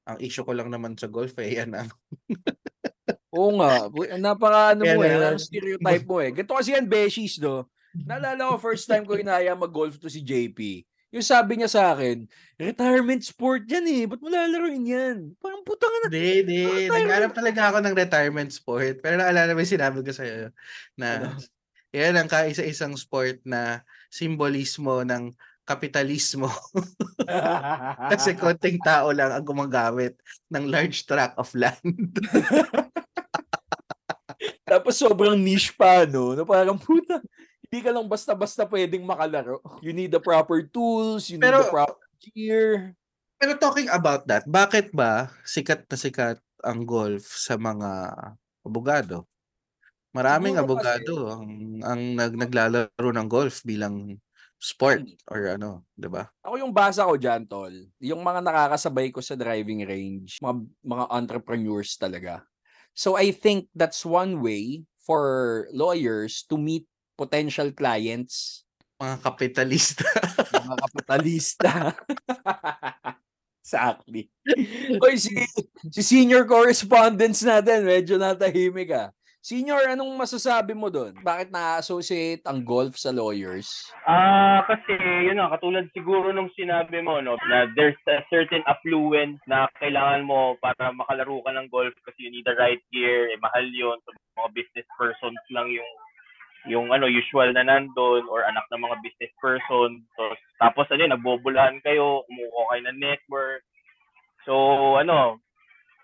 ang 0.07 0.17
issue 0.23 0.47
ko 0.47 0.55
lang 0.55 0.71
naman 0.71 0.95
sa 0.95 1.11
golf 1.11 1.35
eh, 1.43 1.59
yan 1.59 1.75
ang 1.75 1.91
Oo 3.35 3.55
nga. 3.59 3.87
Napaka 4.19 4.75
ano 4.75 4.83
mo 4.83 5.03
eh. 5.07 5.35
stereotype 5.39 6.07
mo 6.07 6.19
eh. 6.19 6.31
Ganito 6.35 6.55
kasi 6.55 6.75
yan, 6.75 6.87
beshies, 6.87 7.39
do. 7.39 7.63
Naalala 7.95 8.55
ko, 8.55 8.59
first 8.59 8.87
time 8.87 9.03
ko 9.07 9.15
inaya 9.15 9.55
mag-golf 9.55 9.99
to 9.99 10.11
si 10.11 10.23
JP. 10.23 10.83
Yung 11.11 11.27
sabi 11.27 11.59
niya 11.59 11.67
sa 11.67 11.91
akin, 11.91 12.23
retirement 12.55 13.19
sport 13.19 13.67
yan 13.67 13.83
eh. 13.83 14.03
Ba't 14.07 14.23
mo 14.23 14.31
lalaroin 14.31 14.83
yan? 14.87 15.17
Parang 15.43 15.59
putang 15.67 15.91
na. 15.91 16.07
Hindi, 16.07 16.27
hindi. 16.43 16.63
Naghanap 16.87 17.35
talaga 17.35 17.61
ako 17.67 17.77
ng 17.83 17.95
retirement 17.99 18.51
sport. 18.51 19.03
Pero 19.03 19.19
naalala 19.19 19.51
mo 19.51 19.59
yung 19.59 19.75
sinabi 19.75 19.99
ko 20.07 20.11
sa'yo 20.15 20.55
na 20.95 21.35
Ano? 21.35 21.35
yan 21.91 22.15
ang 22.15 22.31
kaisa-isang 22.31 22.95
sport 22.95 23.43
na 23.43 23.83
simbolismo 24.07 25.03
ng 25.03 25.35
kapitalismo. 25.71 26.51
Kasi 28.11 28.35
konting 28.35 28.83
tao 28.83 29.15
lang 29.15 29.31
ang 29.31 29.47
gumagamit 29.47 30.19
ng 30.51 30.67
large 30.67 31.07
tract 31.07 31.39
of 31.39 31.47
land. 31.55 31.79
Tapos 34.71 34.95
sobrang 34.95 35.35
niche 35.39 35.71
pa, 35.75 36.03
no? 36.07 36.35
Na 36.35 36.43
parang 36.43 36.79
puta. 36.79 37.19
Hindi 37.67 37.79
ka 37.87 37.91
lang 37.95 38.07
basta-basta 38.07 38.67
pwedeng 38.67 39.07
makalaro. 39.07 39.63
You 39.79 39.95
need 39.95 40.11
the 40.11 40.19
proper 40.19 40.67
tools, 40.67 41.31
you 41.31 41.39
need 41.39 41.47
Pero- 41.47 41.63
the 41.63 41.71
proper 41.71 42.07
gear. 42.19 42.91
Pero 43.41 43.57
talking 43.57 43.89
about 43.89 44.29
that, 44.29 44.45
bakit 44.45 44.93
ba 44.93 45.33
sikat 45.41 45.89
na 45.89 45.97
sikat 45.97 46.37
ang 46.61 46.85
golf 46.85 47.25
sa 47.25 47.57
mga 47.57 47.89
abogado? 48.61 49.25
Maraming 50.13 50.59
Siguro 50.59 50.77
kasi- 50.77 50.79
abogado 50.85 51.13
ang, 51.31 51.43
ang 51.81 52.01
nag, 52.19 52.33
naglalaro 52.37 53.09
ng 53.15 53.27
golf 53.31 53.63
bilang 53.65 54.19
sport 54.61 55.01
or 55.25 55.57
ano, 55.57 55.81
'di 55.97 56.07
ba? 56.07 56.29
Ako 56.45 56.61
yung 56.61 56.71
basa 56.71 57.09
ko 57.09 57.17
dyan, 57.17 57.49
tol. 57.49 57.73
Yung 57.97 58.21
mga 58.21 58.45
nakakasabay 58.45 59.09
ko 59.09 59.19
sa 59.19 59.33
driving 59.33 59.81
range, 59.83 60.37
mga, 60.37 60.69
mga 60.85 61.05
entrepreneurs 61.09 61.97
talaga. 61.97 62.45
So 62.93 63.17
I 63.17 63.33
think 63.33 63.67
that's 63.73 64.05
one 64.05 64.39
way 64.45 64.85
for 65.01 65.65
lawyers 65.73 66.45
to 66.53 66.61
meet 66.61 66.85
potential 67.17 67.73
clients, 67.73 68.61
Mga 69.01 69.17
kapitalista. 69.25 70.05
mga 70.61 70.75
kapitalista. 70.77 71.71
exactly. 73.65 74.29
Oy, 75.01 75.17
si, 75.17 75.33
si 75.89 76.01
senior 76.05 76.45
correspondence 76.45 77.41
natin, 77.41 77.81
medyo 77.81 78.21
natahimik 78.21 78.93
ah. 78.93 79.09
Senior, 79.41 79.89
anong 79.89 80.13
masasabi 80.21 80.77
mo 80.77 80.93
doon? 80.93 81.17
Bakit 81.25 81.49
na-associate 81.49 82.45
ang 82.45 82.61
golf 82.61 82.93
sa 82.93 83.09
lawyers? 83.09 83.89
Ah, 84.05 84.61
kasi 84.69 84.93
yun 85.25 85.41
nga, 85.41 85.57
katulad 85.57 85.89
siguro 85.97 86.29
nung 86.29 86.53
sinabi 86.53 87.01
mo 87.01 87.17
no, 87.25 87.33
na 87.49 87.65
there's 87.73 87.97
a 88.05 88.21
certain 88.29 88.61
affluence 88.69 89.41
na 89.49 89.65
kailangan 89.81 90.29
mo 90.29 90.61
para 90.61 90.93
makalaro 90.93 91.41
ka 91.41 91.57
ng 91.57 91.73
golf 91.73 91.89
kasi 92.05 92.29
you 92.29 92.29
need 92.29 92.45
the 92.45 92.53
right 92.53 92.85
gear, 92.93 93.33
eh, 93.33 93.37
mahal 93.41 93.65
yun. 93.65 93.97
So, 94.05 94.13
mga 94.37 94.53
business 94.53 94.85
persons 94.93 95.41
lang 95.49 95.73
yung 95.73 95.91
yung 96.69 96.93
ano 96.93 97.09
usual 97.09 97.49
na 97.57 97.65
nandun 97.65 98.29
or 98.29 98.45
anak 98.45 98.69
ng 98.69 98.85
mga 98.85 99.01
business 99.01 99.33
person. 99.41 100.05
So, 100.21 100.37
tapos 100.61 100.85
ano, 100.93 101.17
nagbobulahan 101.17 101.81
kayo, 101.81 102.21
kumukuha 102.29 102.77
kayo 102.77 102.81
ng 102.93 102.99
network. 103.01 103.65
So, 104.45 104.53
ano, 105.01 105.41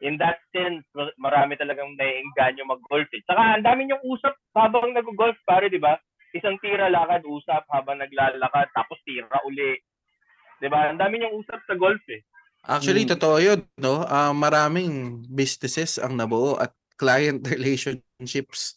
in 0.01 0.18
that 0.22 0.38
sense, 0.54 0.86
ma- 0.94 1.13
marami 1.18 1.58
talagang 1.58 1.98
naiengganyo 1.98 2.63
mag-golf. 2.68 3.10
Eh. 3.13 3.22
Saka 3.25 3.58
ang 3.58 3.66
dami 3.66 3.89
yung 3.89 4.01
usap 4.06 4.34
habang 4.54 4.94
nag-golf, 4.94 5.38
pare, 5.44 5.70
di 5.70 5.82
ba? 5.82 5.98
Isang 6.36 6.60
tira 6.62 6.92
lakad, 6.92 7.24
usap 7.25 7.66
habang 7.72 7.98
naglalakad, 7.98 8.68
tapos 8.75 9.00
tira 9.08 9.39
uli. 9.48 9.77
Di 10.60 10.68
ba? 10.70 10.89
Ang 10.92 11.00
dami 11.01 11.22
yung 11.24 11.39
usap 11.42 11.62
sa 11.66 11.74
golf 11.77 12.01
eh. 12.10 12.22
Actually, 12.68 13.08
Mm. 13.08 13.12
totoo 13.16 13.38
'yun, 13.39 13.60
no? 13.80 14.04
Ah, 14.04 14.36
maraming 14.36 15.24
businesses 15.32 15.96
ang 16.01 16.20
nabuo 16.20 16.58
at 16.60 16.74
client 17.00 17.46
relationships 17.56 18.75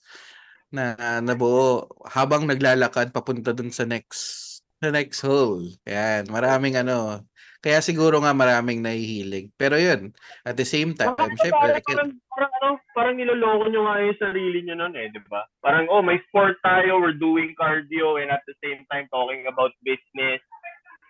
na 0.70 0.94
nabuo 1.18 1.90
habang 2.06 2.46
naglalakad 2.46 3.10
papunta 3.10 3.50
dun 3.50 3.74
sa 3.74 3.82
next 3.88 4.46
sa 4.78 4.94
next 4.94 5.20
hole. 5.26 5.66
Yan, 5.90 6.30
maraming 6.30 6.78
ano. 6.78 7.26
Kaya 7.60 7.84
siguro 7.84 8.24
nga 8.24 8.32
maraming 8.32 8.80
nahihilig. 8.80 9.52
Pero 9.60 9.76
'yun, 9.76 10.16
at 10.48 10.56
the 10.56 10.64
same 10.64 10.96
time, 10.96 11.12
Parang, 11.12 11.36
syempre, 11.36 11.76
parang, 11.84 12.10
parang, 12.32 12.52
ano, 12.56 12.68
parang 12.96 13.14
niloloko 13.20 13.68
nyo 13.68 13.84
nga 13.84 14.00
yung 14.00 14.16
sarili 14.16 14.64
nyo 14.64 14.74
nun 14.80 14.96
eh, 14.96 15.12
di 15.12 15.20
ba? 15.28 15.44
Parang, 15.60 15.84
oh, 15.92 16.00
may 16.00 16.16
sport 16.28 16.56
tayo, 16.64 16.96
we're 16.96 17.16
doing 17.16 17.52
cardio, 17.60 18.16
and 18.16 18.32
at 18.32 18.40
the 18.48 18.56
same 18.64 18.80
time 18.88 19.04
talking 19.12 19.44
about 19.44 19.76
business. 19.84 20.40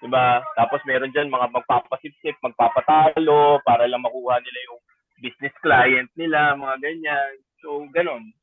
Di 0.03 0.11
ba? 0.11 0.43
Tapos 0.59 0.83
meron 0.91 1.15
dyan 1.15 1.31
mga 1.31 1.55
magpapasipsip, 1.55 2.35
magpapatalo, 2.43 3.63
para 3.63 3.87
lang 3.87 4.03
makuha 4.03 4.43
nila 4.43 4.59
yung 4.75 4.81
business 5.23 5.55
client 5.63 6.11
nila, 6.19 6.59
mga 6.59 6.77
ganyan. 6.83 7.33
So, 7.63 7.87
ganon. 7.95 8.35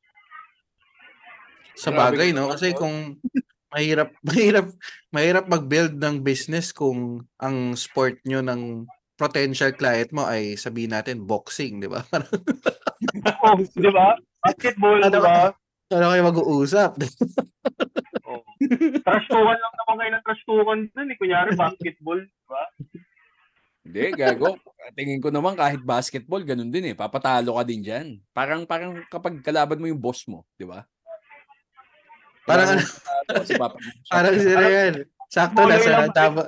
Sa 1.76 1.92
bagay, 1.92 2.32
no? 2.32 2.48
Kasi 2.56 2.72
kung 2.72 3.20
mahirap 3.72 4.10
mahirap 4.28 4.66
mahirap 5.12 5.44
mag-build 5.48 5.96
ng 5.96 6.24
business 6.24 6.72
kung 6.72 7.24
ang 7.40 7.76
sport 7.76 8.20
nyo 8.24 8.40
ng 8.40 8.88
potential 9.18 9.74
client 9.74 10.14
mo 10.14 10.24
ay 10.24 10.54
sabihin 10.54 10.94
natin 10.94 11.26
boxing, 11.26 11.82
di 11.82 11.90
ba? 11.90 12.06
Oh, 13.38 13.54
di 13.54 13.90
ba? 13.94 14.18
Basketball, 14.42 14.98
di 15.02 15.22
ba? 15.22 15.54
ano 15.94 16.06
kayo 16.14 16.22
mag-uusap? 16.30 16.92
Oh. 18.28 18.44
Trash 19.08 19.24
talkan 19.32 19.56
lang 19.56 19.72
naman 19.72 19.94
kayo 19.96 20.10
ng 20.12 20.24
trash 20.28 20.42
talkan 20.44 20.78
dun 20.92 21.08
eh. 21.08 21.16
Kunyari, 21.16 21.50
basketball, 21.56 22.20
di 22.20 22.44
ba? 22.44 22.62
Hindi, 23.88 24.02
gago. 24.20 24.60
Tingin 24.92 25.22
ko 25.24 25.32
naman 25.32 25.56
kahit 25.56 25.80
basketball, 25.80 26.44
ganun 26.44 26.68
din 26.68 26.92
eh. 26.92 26.94
Papatalo 26.98 27.56
ka 27.56 27.64
din 27.64 27.80
dyan. 27.80 28.20
Parang, 28.36 28.68
parang 28.68 29.00
kapag 29.08 29.40
kalaban 29.40 29.80
mo 29.80 29.88
yung 29.88 29.96
boss 29.96 30.28
mo, 30.28 30.44
di 30.60 30.68
ba? 30.68 30.84
Parang 32.48 32.68
ano, 32.74 32.82
Kasi 33.28 33.52
papag- 33.60 33.84
parang 34.12 34.36
sila 34.40 34.66
yan. 34.66 34.94
Sakto 35.28 35.60
Tuloy 35.60 35.76
nasa 35.76 35.90
lang, 35.92 36.12
Davao, 36.16 36.44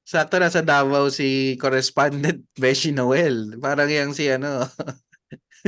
sakto 0.00 0.34
nasa 0.40 0.60
Davao 0.64 1.12
si 1.12 1.60
correspondent 1.60 2.48
Beshi 2.62 2.96
Noel. 2.96 3.60
Parang 3.60 3.92
yung 3.92 4.16
si 4.16 4.32
ano, 4.32 4.64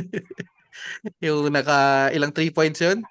yung 1.24 1.52
naka, 1.52 2.08
ilang 2.16 2.32
3 2.32 2.48
points 2.48 2.80
yun? 2.80 3.04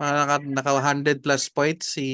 Naka, 0.00 0.40
naka 0.40 0.72
100 0.80 1.20
plus 1.20 1.52
points 1.52 1.94
si 2.00 2.08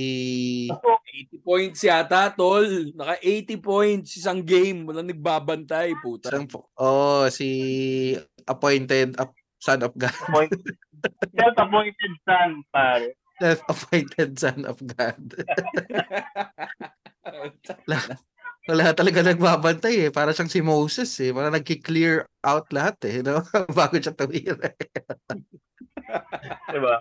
80 1.10 1.46
points 1.46 1.80
yata, 1.86 2.32
tol. 2.34 2.66
Naka 2.94 3.22
80 3.22 3.60
points 3.62 4.18
isang 4.18 4.42
game. 4.42 4.82
Walang 4.88 5.10
nagbabantay, 5.10 5.94
puta. 6.02 6.30
isang, 6.34 6.66
oh, 6.74 7.30
si 7.30 8.14
appointed 8.46 9.14
up, 9.20 9.30
son 9.62 9.84
of 9.86 9.94
God. 9.94 10.14
point, 10.26 10.50
self-appointed 11.38 12.12
son, 12.26 12.50
pare. 12.72 13.19
Self-appointed 13.40 14.38
son 14.38 14.68
of 14.68 14.78
God. 14.84 15.48
Wala 18.70 18.92
talaga 18.94 19.24
nagbabantay 19.24 20.06
eh. 20.06 20.10
Para 20.12 20.30
siyang 20.30 20.52
si 20.52 20.60
Moses 20.62 21.10
eh. 21.24 21.32
Para 21.32 21.50
nagki-clear 21.50 22.28
out 22.44 22.68
lahat 22.70 23.00
eh. 23.08 23.18
No? 23.24 23.42
Bago 23.76 23.96
siya 23.98 24.14
tumira. 24.14 24.70
Di 26.70 26.78
ba? 26.78 27.00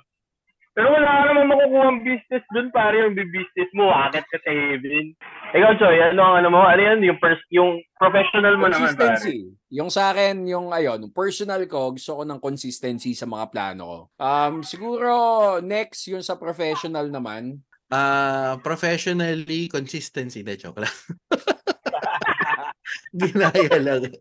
Pero 0.79 0.95
wala 0.95 1.11
ka 1.11 1.23
naman 1.27 1.51
makukuha 1.51 1.85
ang 1.91 1.99
business 2.07 2.45
dun, 2.55 2.71
pare. 2.71 3.03
Yung 3.03 3.19
business 3.19 3.69
mo, 3.75 3.91
akit 3.91 4.23
ka 4.31 4.39
sa 4.39 4.51
heaven. 4.55 5.11
Ikaw, 5.51 5.71
Choy, 5.75 5.99
ano 5.99 6.21
ang 6.23 6.35
ano 6.39 6.47
mo? 6.55 6.63
Ano 6.63 6.79
yan? 6.79 7.03
Yung, 7.03 7.19
pers- 7.19 7.51
yung 7.51 7.83
professional 7.99 8.55
mo 8.55 8.71
naman, 8.71 8.95
pare. 8.95 9.19
Consistency. 9.19 9.59
Yung 9.75 9.91
sa 9.91 10.15
akin, 10.15 10.47
yung 10.47 10.71
ayun, 10.71 11.11
personal 11.11 11.59
ko, 11.67 11.91
gusto 11.91 12.15
ko 12.15 12.23
ng 12.23 12.39
consistency 12.39 13.11
sa 13.11 13.27
mga 13.27 13.51
plano 13.51 13.83
ko. 13.83 13.97
Um, 14.23 14.63
siguro, 14.63 15.11
next, 15.59 16.07
yung 16.07 16.23
sa 16.23 16.39
professional 16.39 17.11
naman, 17.11 17.59
Ah, 17.89 18.61
professionally, 18.61 19.65
consistency. 19.65 20.45
De, 20.45 20.53
joke 20.61 20.85
lang. 20.85 20.95
Ginaya 23.19 23.77
lang. 23.81 24.13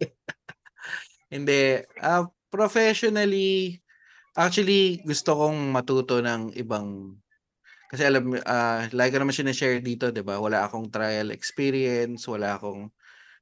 Hindi. 1.34 1.84
Ah, 2.00 2.24
professionally, 2.48 3.76
actually, 4.38 5.02
gusto 5.08 5.30
kong 5.38 5.58
matuto 5.74 6.14
ng 6.22 6.54
ibang 6.62 7.18
Kasi 7.90 8.02
alam 8.08 8.22
mo, 8.32 8.36
ah, 8.48 8.84
lagi 8.92 9.14
ko 9.14 9.18
naman 9.22 9.36
sinashare 9.36 9.80
dito, 9.84 10.10
'di 10.12 10.22
ba? 10.26 10.36
Wala 10.42 10.66
akong 10.68 10.88
trial 10.92 11.30
experience, 11.32 12.26
wala 12.28 12.56
akong 12.58 12.90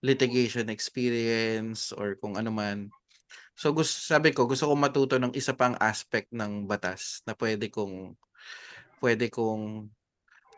litigation 0.04 0.68
experience 0.72 1.90
or 1.96 2.18
kung 2.22 2.36
ano 2.40 2.50
man. 2.54 2.78
So 3.58 3.72
gus 3.76 3.90
sabi 3.92 4.32
ko, 4.36 4.46
gusto 4.50 4.68
kong 4.70 4.82
matuto 4.86 5.16
ng 5.20 5.34
isa 5.36 5.54
pang 5.56 5.76
aspect 5.82 6.30
ng 6.34 6.66
batas 6.70 7.22
na 7.28 7.34
pwede 7.38 7.68
kong 7.72 8.16
pwede 9.02 9.26
kong 9.32 9.90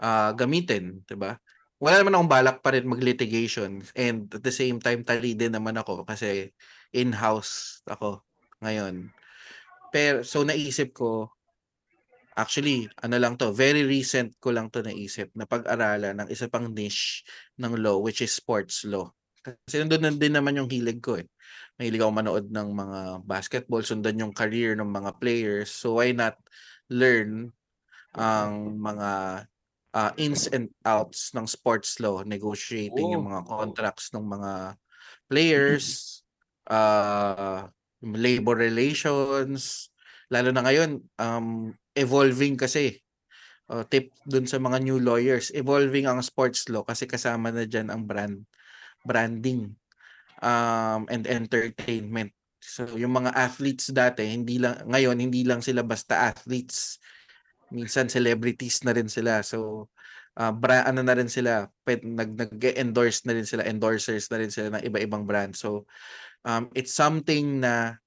ah, 0.01 0.33
gamitin, 0.37 1.03
'di 1.07 1.17
ba? 1.19 1.39
Wala 1.83 2.03
naman 2.03 2.15
akong 2.19 2.33
balak 2.33 2.57
pa 2.65 2.75
rin 2.75 2.87
mag-litigation 2.91 3.83
and 3.95 4.27
at 4.35 4.43
the 4.43 4.55
same 4.55 4.79
time 4.83 5.03
tali 5.07 5.35
din 5.39 5.55
naman 5.55 5.77
ako 5.79 6.03
kasi 6.09 6.51
in-house 6.95 7.83
ako 7.87 8.23
ngayon. 8.65 9.15
Pero 9.93 10.21
so 10.25 10.45
naisip 10.45 10.93
ko 10.93 11.33
actually 12.39 12.87
ano 13.03 13.19
lang 13.19 13.35
to, 13.35 13.51
very 13.51 13.83
recent 13.83 14.39
ko 14.39 14.55
lang 14.55 14.71
to 14.71 14.79
naisip 14.85 15.35
na 15.35 15.43
pag-aralan 15.43 16.23
ng 16.23 16.29
isa 16.31 16.47
pang 16.47 16.71
niche 16.71 17.27
ng 17.59 17.75
law 17.83 17.99
which 17.99 18.23
is 18.23 18.31
sports 18.31 18.87
law. 18.87 19.11
Kasi 19.43 19.83
nandun 19.83 20.03
na 20.07 20.13
din 20.15 20.35
naman 20.39 20.55
yung 20.55 20.71
hilig 20.71 21.03
ko 21.03 21.19
eh. 21.19 21.27
Mahilig 21.81 22.03
ako 22.03 22.13
manood 22.15 22.47
ng 22.53 22.69
mga 22.75 23.01
basketball, 23.27 23.83
sundan 23.83 24.21
yung 24.21 24.35
career 24.35 24.77
ng 24.79 24.87
mga 24.87 25.11
players. 25.19 25.73
So 25.73 25.99
why 25.99 26.13
not 26.15 26.37
learn 26.91 27.51
ang 28.15 28.79
mga 28.79 29.11
ah, 29.95 30.13
ins 30.21 30.47
and 30.53 30.69
outs 30.85 31.33
ng 31.35 31.49
sports 31.49 31.99
law, 31.99 32.23
negotiating 32.23 33.19
yung 33.19 33.25
Oh. 33.27 33.31
mga 33.31 33.43
contracts 33.49 34.13
ng 34.13 34.25
mga 34.27 34.53
players, 35.31 36.21
ah, 36.69 37.73
yung 38.03 38.15
labor 38.15 38.59
relations, 38.59 39.91
lalo 40.31 40.55
na 40.55 40.63
ngayon, 40.63 41.03
um, 41.19 41.73
evolving 41.97 42.55
kasi. 42.55 43.01
Oh, 43.69 43.85
tip 43.85 44.17
dun 44.25 44.49
sa 44.49 44.57
mga 44.57 44.81
new 44.81 44.97
lawyers, 44.97 45.53
evolving 45.53 46.09
ang 46.09 46.25
sports 46.25 46.65
law 46.73 46.81
kasi 46.89 47.05
kasama 47.05 47.53
na 47.53 47.69
dyan 47.69 47.93
ang 47.93 48.09
brand 48.09 48.41
branding 49.05 49.77
um, 50.41 51.05
and 51.13 51.29
entertainment. 51.29 52.33
So 52.65 52.89
yung 52.97 53.13
mga 53.13 53.37
athletes 53.37 53.93
dati, 53.93 54.25
hindi 54.25 54.57
lang 54.57 54.89
ngayon 54.89 55.21
hindi 55.21 55.45
lang 55.45 55.61
sila 55.61 55.85
basta 55.85 56.33
athletes. 56.33 56.97
Minsan 57.69 58.09
celebrities 58.09 58.81
na 58.89 58.97
rin 58.97 59.13
sila. 59.13 59.45
So 59.45 59.93
uh, 60.39 60.55
bra, 60.55 60.87
ano 60.87 61.03
na 61.03 61.19
rin 61.19 61.27
sila, 61.27 61.67
pwed, 61.83 62.07
nag 62.07 62.39
nag-endorse 62.39 63.27
na 63.27 63.35
rin 63.35 63.45
sila, 63.45 63.67
endorsers 63.67 64.31
na 64.31 64.39
rin 64.39 64.53
sila 64.55 64.79
ng 64.79 64.87
iba-ibang 64.87 65.27
brand. 65.27 65.59
So 65.59 65.85
um, 66.47 66.71
it's 66.79 66.95
something 66.95 67.61
na 67.61 67.99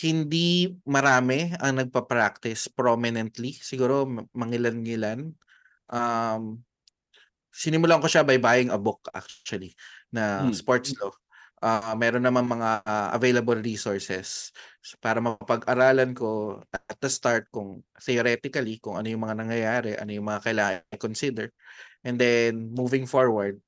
hindi 0.00 0.70
marami 0.86 1.52
ang 1.60 1.82
nagpa-practice 1.84 2.72
prominently. 2.72 3.52
Siguro 3.58 4.08
mangilan-ngilan. 4.32 5.34
Um, 5.90 6.62
sinimulan 7.50 7.98
ko 7.98 8.06
siya 8.06 8.22
by 8.22 8.38
buying 8.38 8.70
a 8.70 8.78
book 8.78 9.02
actually 9.10 9.74
na 10.14 10.48
Hmm. 10.48 10.54
sports 10.54 10.94
law. 11.02 11.10
Ah, 11.60 11.92
meron 11.92 12.24
naman 12.24 12.48
mga 12.48 12.80
ah, 12.88 13.12
available 13.12 13.60
resources 13.60 14.48
So, 14.80 14.96
para 14.96 15.20
mapag-aralan 15.20 16.16
ko 16.16 16.56
at 16.72 16.96
the 17.04 17.12
start 17.12 17.52
kung 17.52 17.84
theoretically 18.00 18.80
kung 18.80 18.96
ano 18.96 19.12
yung 19.12 19.20
mga 19.20 19.36
nangyayari, 19.36 19.92
ano 20.00 20.08
yung 20.08 20.24
mga 20.24 20.40
kailangan 20.40 20.80
i-consider. 20.96 21.52
And 22.00 22.16
then 22.16 22.72
moving 22.72 23.04
forward, 23.04 23.60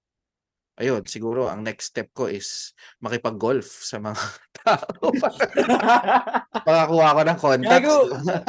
ayun, 0.81 1.05
siguro 1.05 1.53
ang 1.53 1.61
next 1.61 1.93
step 1.93 2.09
ko 2.17 2.33
is 2.33 2.73
makipag-golf 3.05 3.69
sa 3.69 4.01
mga 4.01 4.17
tao 4.65 5.13
para 5.21 5.37
makakuha 6.69 7.09
ko 7.13 7.21
ng 7.29 7.39
contacts. 7.39 7.85
Gago! 7.85 7.99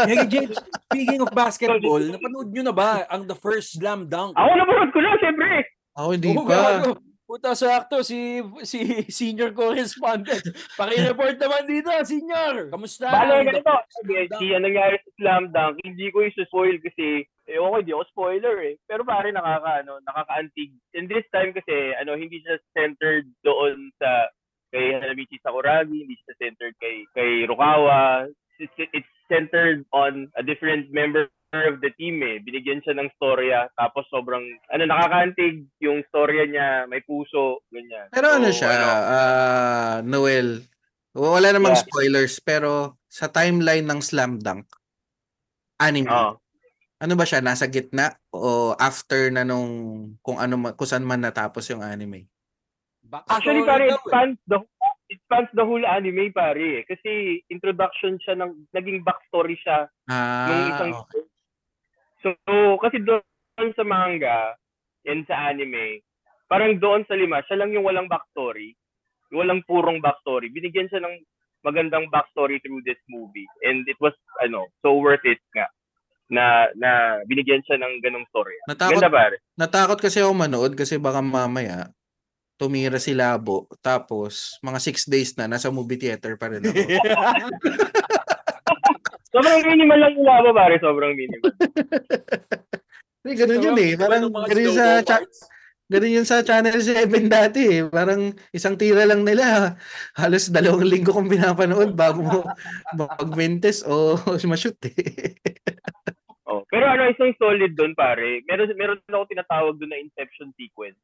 Hey, 0.07 0.23
James, 0.31 0.55
speaking 0.87 1.19
of 1.19 1.35
basketball, 1.35 1.99
napanood 1.99 2.47
nyo 2.47 2.63
na 2.63 2.75
ba 2.75 3.03
ang 3.11 3.27
the 3.27 3.35
first 3.35 3.75
slam 3.75 4.07
dunk? 4.07 4.39
Ako 4.39 4.51
naman 4.55 4.87
ko 4.95 4.99
na, 5.03 5.11
syempre. 5.19 5.51
Ako 5.99 6.07
hindi 6.15 6.31
Oo, 6.31 6.47
pa. 6.47 6.79
gago. 6.79 7.12
Puta 7.33 7.57
sakto 7.57 8.05
si 8.05 8.45
si 8.61 9.09
senior 9.09 9.57
correspondent. 9.57 10.45
Paki-report 10.77 11.41
naman 11.41 11.65
dito, 11.65 11.89
senior. 12.05 12.69
Kamusta? 12.69 13.09
Ganito. 13.09 13.65
the- 13.65 13.89
Sige, 14.05 14.21
si 14.37 14.53
ang 14.53 14.61
nangyari 14.61 15.01
sa 15.01 15.09
Slam 15.17 15.49
Dunk, 15.49 15.81
hindi 15.81 16.13
ko 16.13 16.21
i-spoil 16.29 16.77
kasi, 16.77 17.25
eh, 17.25 17.57
okay, 17.57 17.81
di 17.81 17.89
ako 17.89 18.05
spoiler 18.13 18.53
eh. 18.61 18.77
Pero 18.85 19.01
pare, 19.01 19.33
nakaka, 19.33 19.81
ano, 19.81 19.97
nakaka-antig. 20.05 20.77
In 20.93 21.09
this 21.09 21.25
time 21.33 21.57
kasi, 21.57 21.97
ano, 21.97 22.13
hindi 22.13 22.37
siya 22.45 22.61
centered 22.77 23.25
doon 23.41 23.89
sa 23.97 24.29
kay 24.69 24.93
Hanamichi 24.93 25.41
Sakuragi, 25.41 26.05
hindi 26.05 26.13
siya 26.21 26.37
centered 26.37 26.77
kay 26.77 27.01
kay 27.17 27.49
Rukawa. 27.49 28.29
It's, 28.61 28.77
it's 28.93 29.09
centered 29.25 29.89
on 29.89 30.29
a 30.37 30.45
different 30.45 30.93
member 30.93 31.33
of 31.53 31.77
the 31.85 31.93
team 32.01 32.17
eh. 32.25 32.41
Binigyan 32.41 32.81
siya 32.81 32.97
ng 32.97 33.13
storya, 33.17 33.69
tapos 33.77 34.09
sobrang, 34.09 34.41
ano, 34.73 34.83
nakakaantig 34.89 35.69
yung 35.85 36.01
storya 36.09 36.49
niya, 36.49 36.89
may 36.89 37.05
puso, 37.05 37.61
ganyan. 37.69 38.09
Pero 38.09 38.33
ano 38.33 38.49
So, 38.49 38.57
siya, 38.57 38.73
ah, 38.73 39.95
Noel, 40.01 40.65
wala 41.13 41.53
namang 41.53 41.77
Yeah. 41.77 41.85
spoilers, 41.85 42.41
pero 42.41 42.97
sa 43.05 43.29
timeline 43.29 43.85
ng 43.85 44.01
Slam 44.01 44.41
Dunk, 44.41 44.65
anime, 45.77 46.09
Oo. 46.09 46.41
ano 47.03 47.13
ba 47.13 47.25
siya, 47.27 47.43
nasa 47.45 47.69
gitna 47.69 48.17
o 48.33 48.73
after 48.79 49.29
na 49.29 49.43
nung 49.45 49.69
kung 50.23 50.39
ano 50.39 50.73
kung 50.73 50.87
saan 50.89 51.05
man 51.05 51.21
natapos 51.21 51.67
yung 51.69 51.83
anime? 51.83 52.25
Actually, 53.29 53.61
pare, 53.67 53.91
it 53.91 53.93
eh. 53.93 53.99
spans 54.07 54.37
the 54.47 54.57
it 55.11 55.19
spans 55.27 55.51
the 55.53 55.61
whole 55.61 55.83
anime, 55.85 56.31
pare. 56.33 56.81
eh. 56.81 56.81
Kasi 56.87 57.43
introduction 57.51 58.17
siya 58.23 58.39
ng 58.39 58.71
naging 58.73 59.03
backstory 59.03 59.59
siya 59.59 59.85
nung 60.47 60.63
Ah, 60.63 60.71
isang 60.71 60.91
okay. 61.03 61.23
So, 62.23 62.33
kasi 62.79 63.03
doon 63.03 63.71
sa 63.75 63.83
manga 63.83 64.55
and 65.03 65.27
sa 65.27 65.51
anime, 65.51 65.99
parang 66.47 66.79
doon 66.79 67.03
sa 67.05 67.19
lima, 67.19 67.43
siya 67.45 67.59
lang 67.59 67.75
yung 67.75 67.83
walang 67.83 68.07
backstory. 68.07 68.73
Yung 69.35 69.43
walang 69.43 69.61
purong 69.67 69.99
backstory. 69.99 70.47
Binigyan 70.49 70.87
siya 70.87 71.03
ng 71.03 71.15
magandang 71.67 72.07
backstory 72.07 72.63
through 72.63 72.81
this 72.87 72.99
movie. 73.11 73.47
And 73.67 73.83
it 73.85 73.99
was, 73.99 74.15
ano, 74.39 74.71
so 74.79 74.95
worth 74.95 75.23
it 75.27 75.39
nga 75.53 75.67
na 76.31 76.71
na 76.79 77.21
binigyan 77.27 77.61
siya 77.61 77.77
ng 77.77 77.99
ganong 78.01 78.25
story. 78.31 78.55
Natakot, 78.65 78.97
Ganda 78.97 79.11
pare. 79.11 79.37
natakot 79.59 79.99
kasi 80.01 80.23
ako 80.23 80.33
manood 80.33 80.73
kasi 80.73 80.97
baka 80.97 81.21
mamaya 81.21 81.93
tumira 82.57 83.01
si 83.01 83.11
Labo 83.17 83.67
tapos 83.81 84.57
mga 84.63 84.79
six 84.79 85.05
days 85.09 85.35
na 85.35 85.49
nasa 85.49 85.69
movie 85.73 85.99
theater 85.99 86.37
pa 86.39 86.49
rin 86.49 86.63
ako. 86.63 86.73
Sobrang 89.33 89.65
minimal 89.65 89.97
lang 89.97 90.13
yung 90.13 90.27
labo, 90.29 90.49
pare. 90.53 90.77
Sobrang 90.77 91.17
minimal. 91.17 91.49
Hindi, 93.23 93.33
ganun 93.39 93.65
yun 93.65 93.79
eh. 93.79 93.91
Parang 93.97 94.23
Mga 94.29 94.47
ganun 94.51 94.65
yun 94.67 94.75
sa, 94.77 94.87
cha- 95.01 95.29
ganun 95.89 96.15
yun 96.19 96.27
sa 96.27 96.43
Channel 96.43 96.77
7 96.77 97.09
dati 97.31 97.61
eh. 97.65 97.81
Parang 97.89 98.35
isang 98.53 98.77
tira 98.77 99.07
lang 99.09 99.25
nila. 99.25 99.73
Halos 100.13 100.53
dalawang 100.53 100.85
linggo 100.85 101.15
kong 101.15 101.31
pinapanood 101.31 101.97
bago 101.97 102.21
mo 102.21 102.39
mag-mentes 102.99 103.81
o 103.87 104.19
ma-shoot 104.51 104.77
eh. 104.85 105.33
Oh. 106.45 106.61
Pero 106.69 106.85
ano, 106.85 107.09
isang 107.09 107.33
solid 107.41 107.73
doon, 107.73 107.97
pare. 107.97 108.43
Meron 108.45 108.69
meron 108.77 108.99
ako 109.09 109.25
tinatawag 109.31 109.79
doon 109.79 109.89
na 109.95 110.03
Inception 110.03 110.53
sequence. 110.53 110.99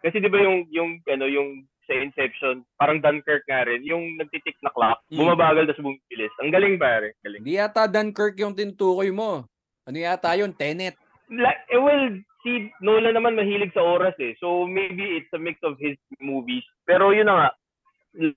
Kasi 0.00 0.16
'di 0.20 0.28
ba 0.32 0.40
yung 0.40 0.64
yung 0.72 0.90
ano 1.06 1.24
yung 1.28 1.64
sa 1.90 1.98
Inception, 1.98 2.62
parang 2.78 3.02
Dunkirk 3.02 3.42
nga 3.44 3.66
rin, 3.66 3.82
yung 3.82 4.14
nagtitik 4.14 4.54
na 4.62 4.70
clock, 4.70 5.02
Mm. 5.10 5.18
bumabagal 5.18 5.66
tapos 5.66 5.82
bumibilis. 5.82 6.30
Ang 6.38 6.54
galing 6.54 6.78
pare, 6.78 7.18
galing. 7.20 7.42
Hindi 7.42 7.58
yata 7.58 7.90
Dunkirk 7.90 8.38
yung 8.38 8.54
tinutukoy 8.54 9.10
mo. 9.10 9.50
Ano 9.82 9.96
yata 9.98 10.38
yun? 10.38 10.54
Tenet. 10.54 10.94
Like, 11.26 11.66
eh, 11.66 11.78
well, 11.78 12.14
si 12.42 12.70
Nolan 12.78 13.12
naman 13.12 13.34
mahilig 13.34 13.74
sa 13.74 13.82
oras 13.82 14.14
eh. 14.18 14.38
So 14.38 14.62
maybe 14.64 15.18
it's 15.18 15.30
a 15.34 15.38
mix 15.38 15.58
of 15.62 15.74
his 15.76 15.98
movies. 16.18 16.62
Pero 16.84 17.10
yun 17.10 17.26
na 17.26 17.34
nga, 17.36 17.48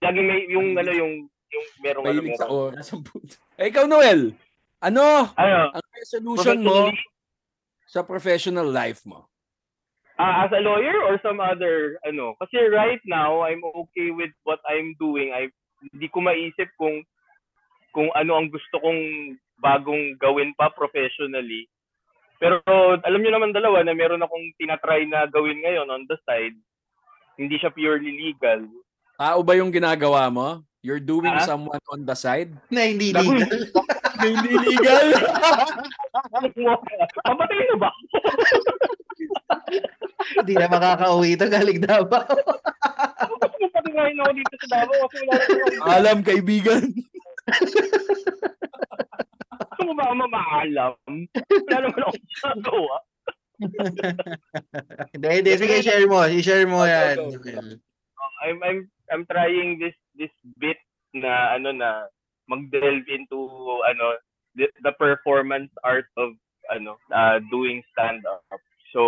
laging 0.02 0.26
may 0.26 0.46
yung 0.50 0.74
ano 0.74 0.92
yung 0.92 1.14
yung 1.54 1.66
merong 1.80 2.04
ano 2.04 2.14
Mahilig 2.18 2.34
sa 2.36 2.46
merong. 2.46 2.62
oras. 2.74 2.86
Eh, 3.62 3.70
ikaw, 3.70 3.86
Noel. 3.86 4.34
Ano 4.82 5.30
Ano, 5.38 5.58
ang 5.72 5.86
resolution 5.94 6.58
mo 6.60 6.90
sa 7.86 8.02
professional 8.02 8.66
life 8.66 9.06
mo? 9.06 9.30
Ah, 10.22 10.46
as 10.46 10.54
a 10.54 10.62
lawyer 10.62 10.94
or 11.10 11.18
some 11.26 11.42
other 11.42 11.98
ano 12.06 12.38
kasi 12.38 12.70
right 12.70 13.02
now 13.10 13.42
I'm 13.42 13.66
okay 13.66 14.14
with 14.14 14.30
what 14.46 14.62
I'm 14.70 14.94
doing 15.02 15.34
I 15.34 15.50
hindi 15.90 16.06
ko 16.14 16.22
maisip 16.22 16.70
kung 16.78 17.02
kung 17.98 18.14
ano 18.14 18.38
ang 18.38 18.54
gusto 18.54 18.78
kong 18.78 19.02
bagong 19.58 20.22
gawin 20.22 20.54
pa 20.54 20.70
professionally 20.70 21.66
pero 22.38 22.62
alam 23.02 23.26
niyo 23.26 23.34
naman 23.34 23.58
dalawa 23.58 23.82
na 23.82 23.98
meron 23.98 24.22
akong 24.22 24.54
tinatry 24.62 25.10
na 25.10 25.26
gawin 25.26 25.66
ngayon 25.66 25.90
on 25.90 26.06
the 26.06 26.18
side 26.30 26.54
hindi 27.34 27.58
siya 27.58 27.74
purely 27.74 28.14
legal 28.14 28.62
Tao 29.14 29.46
ba 29.46 29.54
yung 29.54 29.70
ginagawa 29.70 30.26
mo? 30.34 30.66
You're 30.82 31.00
doing 31.00 31.32
Ah? 31.32 31.46
someone 31.46 31.80
on 31.88 32.02
the 32.04 32.18
side? 32.18 32.50
na 32.68 32.90
hindi 32.90 33.14
legal. 33.14 33.46
Na 34.20 34.26
hindi 34.26 34.52
legal. 34.58 35.06
Papatay 37.24 37.62
na 37.72 37.78
ba? 37.78 37.90
Hindi 40.40 40.54
na 40.56 40.68
makakauwi 40.72 41.36
ito 41.36 41.46
galing 41.52 41.82
Davao. 41.84 42.36
Patingahin 43.74 44.22
ako 44.22 44.32
dito 44.38 44.56
sa 44.64 44.68
Davao 44.80 45.04
kasi 45.10 45.24
wala 45.28 45.44
na 45.44 45.94
Alam, 46.00 46.18
kaibigan. 46.24 46.84
Gusto 49.74 49.82
mo 49.84 49.94
ba 49.98 50.04
ako 50.08 50.16
mamaalam? 50.16 50.96
Wala 51.68 51.78
naman 51.84 52.02
ako 52.06 52.14
ginagawa. 52.22 52.96
Hindi, 55.14 55.28
hindi. 55.30 55.52
Sige, 55.58 55.76
share 55.84 56.08
mo. 56.08 56.24
I-share 56.26 56.68
mo 56.68 56.84
yan. 56.86 57.18
go. 57.38 57.80
I'm 58.44 58.60
I'm 58.60 58.80
I'm 59.12 59.24
trying 59.28 59.80
this 59.80 59.96
this 60.20 60.34
bit 60.60 60.78
na 61.16 61.56
ano 61.56 61.72
na 61.72 62.12
mag-delve 62.52 63.08
into 63.08 63.40
ano 63.88 64.20
the, 64.56 64.68
the 64.84 64.92
performance 65.00 65.72
art 65.84 66.08
of 66.20 66.36
ano 66.72 67.00
uh, 67.12 67.40
doing 67.48 67.80
stand 67.92 68.24
up. 68.28 68.44
So 68.94 69.02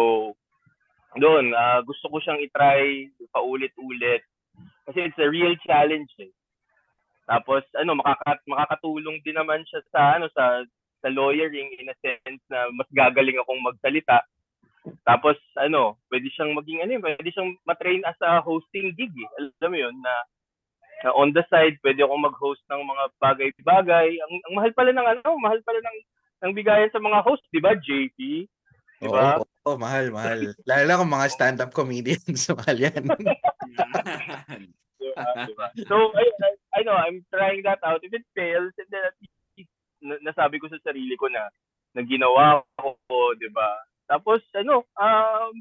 doon 1.16 1.56
uh, 1.56 1.80
gusto 1.88 2.12
ko 2.12 2.20
siyang 2.20 2.44
i-try 2.44 3.08
paulit-ulit 3.32 4.26
kasi 4.86 5.08
it's 5.08 5.22
a 5.22 5.30
real 5.30 5.56
challenge 5.64 6.12
eh. 6.20 6.34
Tapos 7.26 7.66
ano 7.74 7.98
makaka, 7.98 8.38
makakatulong 8.46 9.18
din 9.26 9.38
naman 9.38 9.66
siya 9.66 9.82
sa 9.90 10.02
ano 10.20 10.30
sa 10.34 10.62
sa 11.02 11.10
lawyering 11.10 11.74
in 11.78 11.90
a 11.90 11.96
sense 12.02 12.42
na 12.50 12.70
mas 12.74 12.90
gagaling 12.94 13.38
akong 13.42 13.62
magsalita. 13.66 14.22
Tapos 15.02 15.38
ano, 15.58 15.98
pwede 16.14 16.30
siyang 16.34 16.54
maging 16.54 16.86
ano, 16.86 17.02
pwede 17.02 17.30
siyang 17.34 17.58
matrain 17.66 18.06
as 18.06 18.18
a 18.22 18.42
hosting 18.42 18.94
gig. 18.94 19.14
Eh. 19.14 19.30
Alam 19.62 19.72
mo 19.74 19.78
'yun 19.78 19.96
na, 20.02 20.14
na 21.06 21.10
on 21.18 21.34
the 21.34 21.42
side 21.50 21.78
pwede 21.82 22.06
akong 22.06 22.22
mag-host 22.22 22.62
ng 22.70 22.82
mga 22.86 23.04
bagay-bagay. 23.18 24.10
Ang, 24.22 24.34
ang 24.46 24.54
mahal 24.54 24.72
pala 24.78 24.92
ng 24.94 25.08
ano, 25.18 25.30
mahal 25.42 25.62
pala 25.66 25.82
ng 25.82 25.98
ng 26.46 26.52
bigayan 26.54 26.94
sa 26.94 27.02
mga 27.02 27.26
host, 27.26 27.42
'di 27.50 27.62
ba, 27.62 27.74
JP? 27.74 28.20
Di 29.02 29.08
ba? 29.10 29.42
Oo, 29.66 29.82
mahal, 29.82 30.14
mahal. 30.14 30.54
Lalo 30.70 30.84
na 30.86 31.00
kung 31.02 31.10
mga 31.10 31.32
stand-up 31.34 31.74
comedians, 31.74 32.46
mahal 32.54 32.78
yan. 32.78 33.02
Di 35.02 35.10
ba? 35.18 35.26
Di 35.42 35.54
ba? 35.58 35.68
So, 35.90 36.14
I, 36.14 36.26
I, 36.30 36.52
I 36.78 36.80
know, 36.86 36.94
I'm 36.94 37.26
trying 37.34 37.66
that 37.66 37.82
out. 37.82 38.06
If 38.06 38.14
it 38.14 38.22
fails, 38.38 38.70
and 38.78 38.90
then 38.94 39.10
at 39.10 39.18
least, 39.18 39.74
na- 40.06 40.22
nasabi 40.22 40.62
ko 40.62 40.70
sa 40.70 40.78
sarili 40.86 41.18
ko 41.18 41.34
na, 41.34 41.50
na 41.98 42.06
ginawa 42.06 42.62
ko, 42.78 43.34
di 43.42 43.50
ba? 43.50 43.90
Tapos, 44.06 44.46
ano, 44.54 44.86
um, 45.02 45.54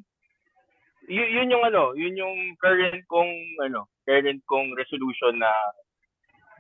yun, 1.09 1.29
yun 1.41 1.53
yung 1.57 1.65
ano, 1.65 1.97
yun 1.97 2.13
yung 2.13 2.37
current 2.61 3.01
kong, 3.09 3.33
ano, 3.65 3.89
current 4.05 4.45
kong 4.45 4.77
resolution 4.77 5.41
na 5.41 5.49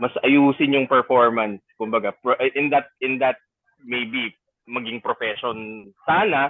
mas 0.00 0.16
ayusin 0.24 0.72
yung 0.72 0.88
performance, 0.88 1.60
kumbaga, 1.76 2.16
in 2.56 2.72
that, 2.72 2.88
in 3.04 3.20
that, 3.20 3.36
maybe, 3.84 4.32
maging 4.64 5.04
profession 5.04 5.92
sana, 6.08 6.48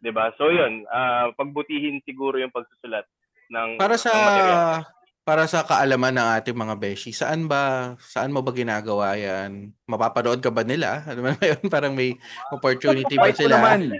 'di 0.00 0.10
ba? 0.12 0.32
So 0.36 0.48
'yun, 0.52 0.84
ah 0.92 1.32
pagbutihin 1.34 2.02
siguro 2.04 2.36
yung 2.40 2.52
pagsusulat 2.52 3.06
ng 3.52 3.80
Para 3.80 3.96
sa 3.96 4.12
ng 4.12 4.84
para 5.26 5.42
sa 5.50 5.66
kaalaman 5.66 6.14
ng 6.14 6.28
ating 6.38 6.54
mga 6.54 6.78
beshi, 6.78 7.10
saan 7.10 7.50
ba 7.50 7.94
saan 7.98 8.30
mo 8.30 8.46
ba 8.46 8.54
ginagawa 8.54 9.18
'yan? 9.18 9.74
Mapapanood 9.90 10.38
ka 10.38 10.54
ba 10.54 10.62
nila? 10.62 11.02
Ano 11.10 11.26
ba 11.26 11.34
yun? 11.42 11.62
Parang 11.66 11.92
may 11.96 12.14
opportunity 12.54 13.18
ba 13.18 13.34
sila? 13.34 13.58
naman. 13.58 13.90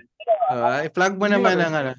Ah, 0.47 0.87
i-plug 0.87 1.19
mo 1.19 1.27
naman 1.27 1.59
ang 1.59 1.75
ano. 1.75 1.93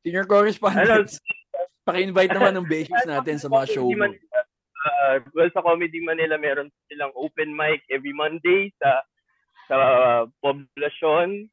Senior 0.00 0.24
correspondent. 0.24 1.12
Paki-invite 1.86 2.32
naman 2.32 2.54
ng 2.56 2.68
beshies 2.70 3.04
natin 3.04 3.36
sa 3.36 3.50
mga 3.50 3.66
show 3.74 3.84
mo. 3.84 4.08
Man- 4.08 4.16
ah, 4.82 5.18
well, 5.34 5.50
sa 5.52 5.60
Comedy 5.60 6.00
Manila, 6.00 6.38
meron 6.38 6.70
silang 6.88 7.12
open 7.18 7.52
mic 7.52 7.82
every 7.92 8.14
Monday 8.14 8.70
sa 8.80 9.02
sa 9.66 9.76
poblasyon. 10.40 11.50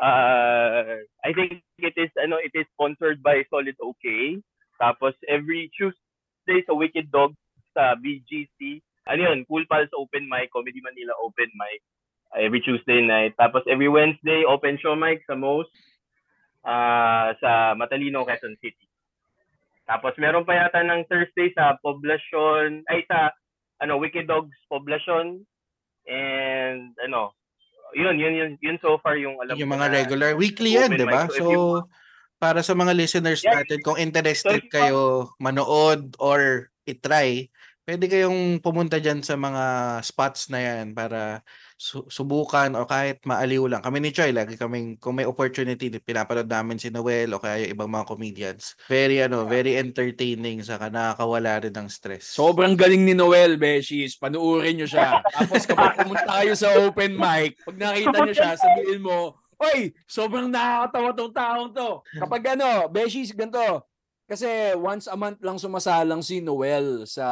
Uh, 0.00 1.04
I 1.24 1.30
think 1.36 1.60
it 1.78 1.96
is 1.96 2.12
ano 2.20 2.40
it 2.40 2.52
is 2.56 2.66
sponsored 2.72 3.20
by 3.20 3.44
Solid 3.52 3.76
OK. 3.80 4.38
Tapos 4.80 5.12
every 5.28 5.68
Tuesday 5.76 6.64
sa 6.64 6.74
Wicked 6.74 7.12
Dog 7.12 7.36
sa 7.76 7.96
BGC. 8.00 8.80
Ano 9.10 9.20
yun? 9.20 9.38
Cool 9.50 9.66
Pals 9.66 9.90
Open 9.98 10.30
Mic, 10.30 10.48
Comedy 10.54 10.78
Manila 10.78 11.12
Open 11.20 11.50
Mic. 11.58 11.82
uh, 12.32 12.40
every 12.40 12.60
Tuesday 12.60 13.04
night. 13.04 13.36
Tapos 13.36 13.62
every 13.68 13.88
Wednesday, 13.88 14.44
open 14.48 14.78
show 14.80 14.96
mic 14.96 15.22
sa 15.28 15.36
Most 15.36 15.72
ah 16.62 17.34
sa 17.42 17.74
Matalino, 17.74 18.24
Quezon 18.24 18.56
City. 18.62 18.86
Tapos 19.84 20.14
meron 20.16 20.46
pa 20.46 20.56
yata 20.56 20.80
ng 20.80 21.04
Thursday 21.10 21.50
sa 21.58 21.74
Poblacion, 21.82 22.86
ay 22.86 23.02
sa 23.10 23.34
ano, 23.82 23.98
Wicked 23.98 24.30
Dogs 24.30 24.54
Poblacion. 24.70 25.42
And 26.06 26.94
ano, 27.02 27.34
yun, 27.92 28.16
yun, 28.16 28.34
yun, 28.34 28.50
yun 28.58 28.76
so 28.80 28.96
far 28.98 29.16
yung 29.16 29.36
alam 29.38 29.56
Yung 29.56 29.70
mga 29.70 29.88
na- 29.88 29.94
regular. 29.94 30.30
Weekly 30.34 30.76
yan, 30.76 30.92
di 30.92 31.04
ba? 31.04 31.28
So, 31.28 31.48
you- 31.48 31.80
So, 31.84 31.90
para 32.36 32.58
sa 32.60 32.74
mga 32.74 32.92
listeners 32.92 33.38
Yeah. 33.40 33.62
natin, 33.62 33.78
kung 33.80 33.96
interested 33.96 34.66
So, 34.66 34.70
kayo 34.70 35.00
manood 35.38 36.18
or 36.18 36.68
itry, 36.82 37.48
pwede 37.86 38.04
kayong 38.06 38.58
pumunta 38.58 38.98
dyan 38.98 39.22
sa 39.22 39.34
mga 39.34 39.64
spots 40.02 40.50
na 40.50 40.58
yan 40.58 40.90
para 40.90 41.42
su- 41.82 42.06
subukan 42.06 42.78
o 42.78 42.86
kahit 42.86 43.18
maaliw 43.26 43.66
lang. 43.66 43.82
Kami 43.82 43.98
ni 43.98 44.14
Choi, 44.14 44.30
lagi 44.30 44.54
kaming, 44.54 45.02
kung 45.02 45.18
may 45.18 45.26
opportunity, 45.26 45.90
pinapanood 45.90 46.46
namin 46.46 46.78
si 46.78 46.94
Noel 46.94 47.34
o 47.34 47.42
kaya 47.42 47.66
yung 47.66 47.74
ibang 47.74 47.90
mga 47.90 48.06
comedians. 48.06 48.78
Very, 48.86 49.18
ano, 49.18 49.42
very 49.50 49.74
entertaining 49.74 50.62
saka 50.62 50.86
nakakawala 50.86 51.66
rin 51.66 51.74
ng 51.74 51.90
stress. 51.90 52.30
Sobrang 52.38 52.78
galing 52.78 53.02
ni 53.02 53.18
Noel, 53.18 53.58
Beshies. 53.58 54.14
Panuorin 54.14 54.78
nyo 54.78 54.86
siya. 54.86 55.18
Tapos 55.34 55.66
kapag 55.66 55.98
pumunta 55.98 56.30
kayo 56.38 56.54
sa 56.54 56.70
open 56.78 57.18
mic, 57.18 57.58
pag 57.66 57.74
nakita 57.74 58.16
nyo 58.22 58.34
siya, 58.34 58.50
sabihin 58.54 59.02
mo, 59.02 59.42
Oy, 59.62 59.94
sobrang 60.10 60.50
nakakatawa 60.50 61.10
tong 61.14 61.34
taong 61.34 61.70
to. 61.70 62.02
Kapag 62.18 62.58
ano, 62.58 62.90
Beshies, 62.90 63.30
ganito. 63.30 63.86
Kasi 64.32 64.72
once 64.80 65.12
a 65.12 65.16
month 65.20 65.44
lang 65.44 65.60
sumasalang 65.60 66.24
si 66.24 66.40
Noel 66.40 67.04
sa 67.04 67.28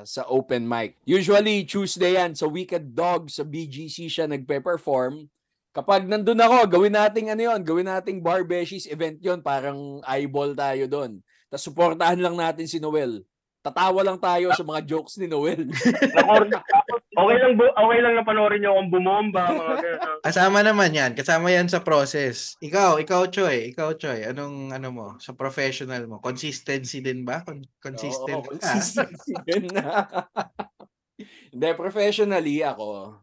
sa 0.00 0.24
open 0.32 0.64
mic. 0.64 0.96
Usually 1.04 1.68
Tuesday 1.68 2.16
yan 2.16 2.32
sa 2.32 2.48
Wicked 2.48 2.96
Dog 2.96 3.28
sa 3.28 3.44
BGC 3.44 4.08
siya 4.08 4.24
nagpe-perform. 4.24 5.28
Kapag 5.76 6.08
nandun 6.08 6.40
ako, 6.40 6.72
gawin 6.72 6.96
nating 6.96 7.28
ano 7.28 7.52
yon, 7.52 7.60
gawin 7.60 7.84
nating 7.84 8.24
Bar 8.24 8.48
Beshies 8.48 8.88
event 8.88 9.20
yon, 9.20 9.44
parang 9.44 10.00
eyeball 10.08 10.56
tayo 10.56 10.88
doon. 10.88 11.20
Tapos 11.52 11.68
suportahan 11.68 12.16
lang 12.16 12.40
natin 12.40 12.64
si 12.64 12.80
Noel. 12.80 13.20
Tatawa 13.62 14.02
lang 14.02 14.18
tayo 14.18 14.50
sa 14.50 14.66
mga 14.66 14.82
jokes 14.84 15.16
ni 15.16 15.30
Noel. 15.30 15.70
Okay 17.12 17.36
lang 17.36 17.54
bu- 17.54 17.76
okay 17.76 17.98
lang 18.00 18.16
na 18.16 18.24
panoorin 18.24 18.56
niyo 18.58 18.72
kung 18.72 18.88
bumomba 18.88 19.52
mga 19.52 19.74
ganun. 19.78 20.18
Kasama 20.24 20.64
naman 20.64 20.96
yan. 20.96 21.12
Kasama 21.12 21.52
yan 21.52 21.68
sa 21.68 21.84
process. 21.84 22.56
Ikaw, 22.58 22.96
ikaw 22.98 23.28
Choi. 23.28 23.68
Ikaw 23.68 24.00
Choi. 24.00 24.24
Anong 24.24 24.72
ano 24.72 24.88
mo? 24.88 25.06
Sa 25.20 25.36
professional 25.36 26.08
mo? 26.08 26.18
Consistency 26.18 27.04
din 27.04 27.22
ba? 27.22 27.44
Con- 27.44 27.68
consistent 27.78 28.40
Oo, 28.40 28.48
ka? 28.48 28.64
consistency 28.64 29.36
din 29.46 29.68
na. 29.68 30.08
Hindi, 31.52 31.68
professionally 31.76 32.64
ako. 32.64 33.20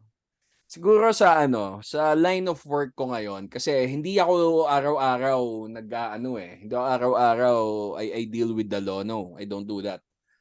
Siguro 0.70 1.10
sa 1.10 1.42
ano, 1.42 1.82
sa 1.82 2.14
line 2.14 2.46
of 2.46 2.62
work 2.62 2.94
ko 2.94 3.10
ngayon 3.10 3.50
kasi 3.50 3.90
hindi 3.90 4.22
ako 4.22 4.70
araw-araw 4.70 5.66
nag-ano 5.66 6.38
eh. 6.38 6.62
Hindi 6.62 6.72
ako 6.72 6.86
araw-araw 6.86 7.58
I, 7.98 8.22
I 8.22 8.30
deal 8.30 8.54
with 8.54 8.70
the 8.70 8.78
law. 8.78 9.02
No, 9.02 9.34
I 9.34 9.50
don't 9.50 9.66
do 9.66 9.82
that. 9.82 9.98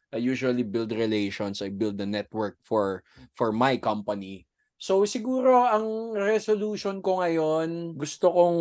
I 0.10 0.17
usually 0.17 0.65
build 0.65 0.89
relations, 0.91 1.62
I 1.62 1.69
build 1.69 2.02
a 2.02 2.08
network 2.10 2.58
for 2.65 3.06
for 3.38 3.54
my 3.54 3.78
company. 3.78 4.50
So 4.80 5.04
siguro 5.04 5.67
ang 5.67 6.15
resolution 6.15 7.04
ko 7.04 7.19
ngayon, 7.19 8.00
gusto 8.00 8.32
kong 8.32 8.60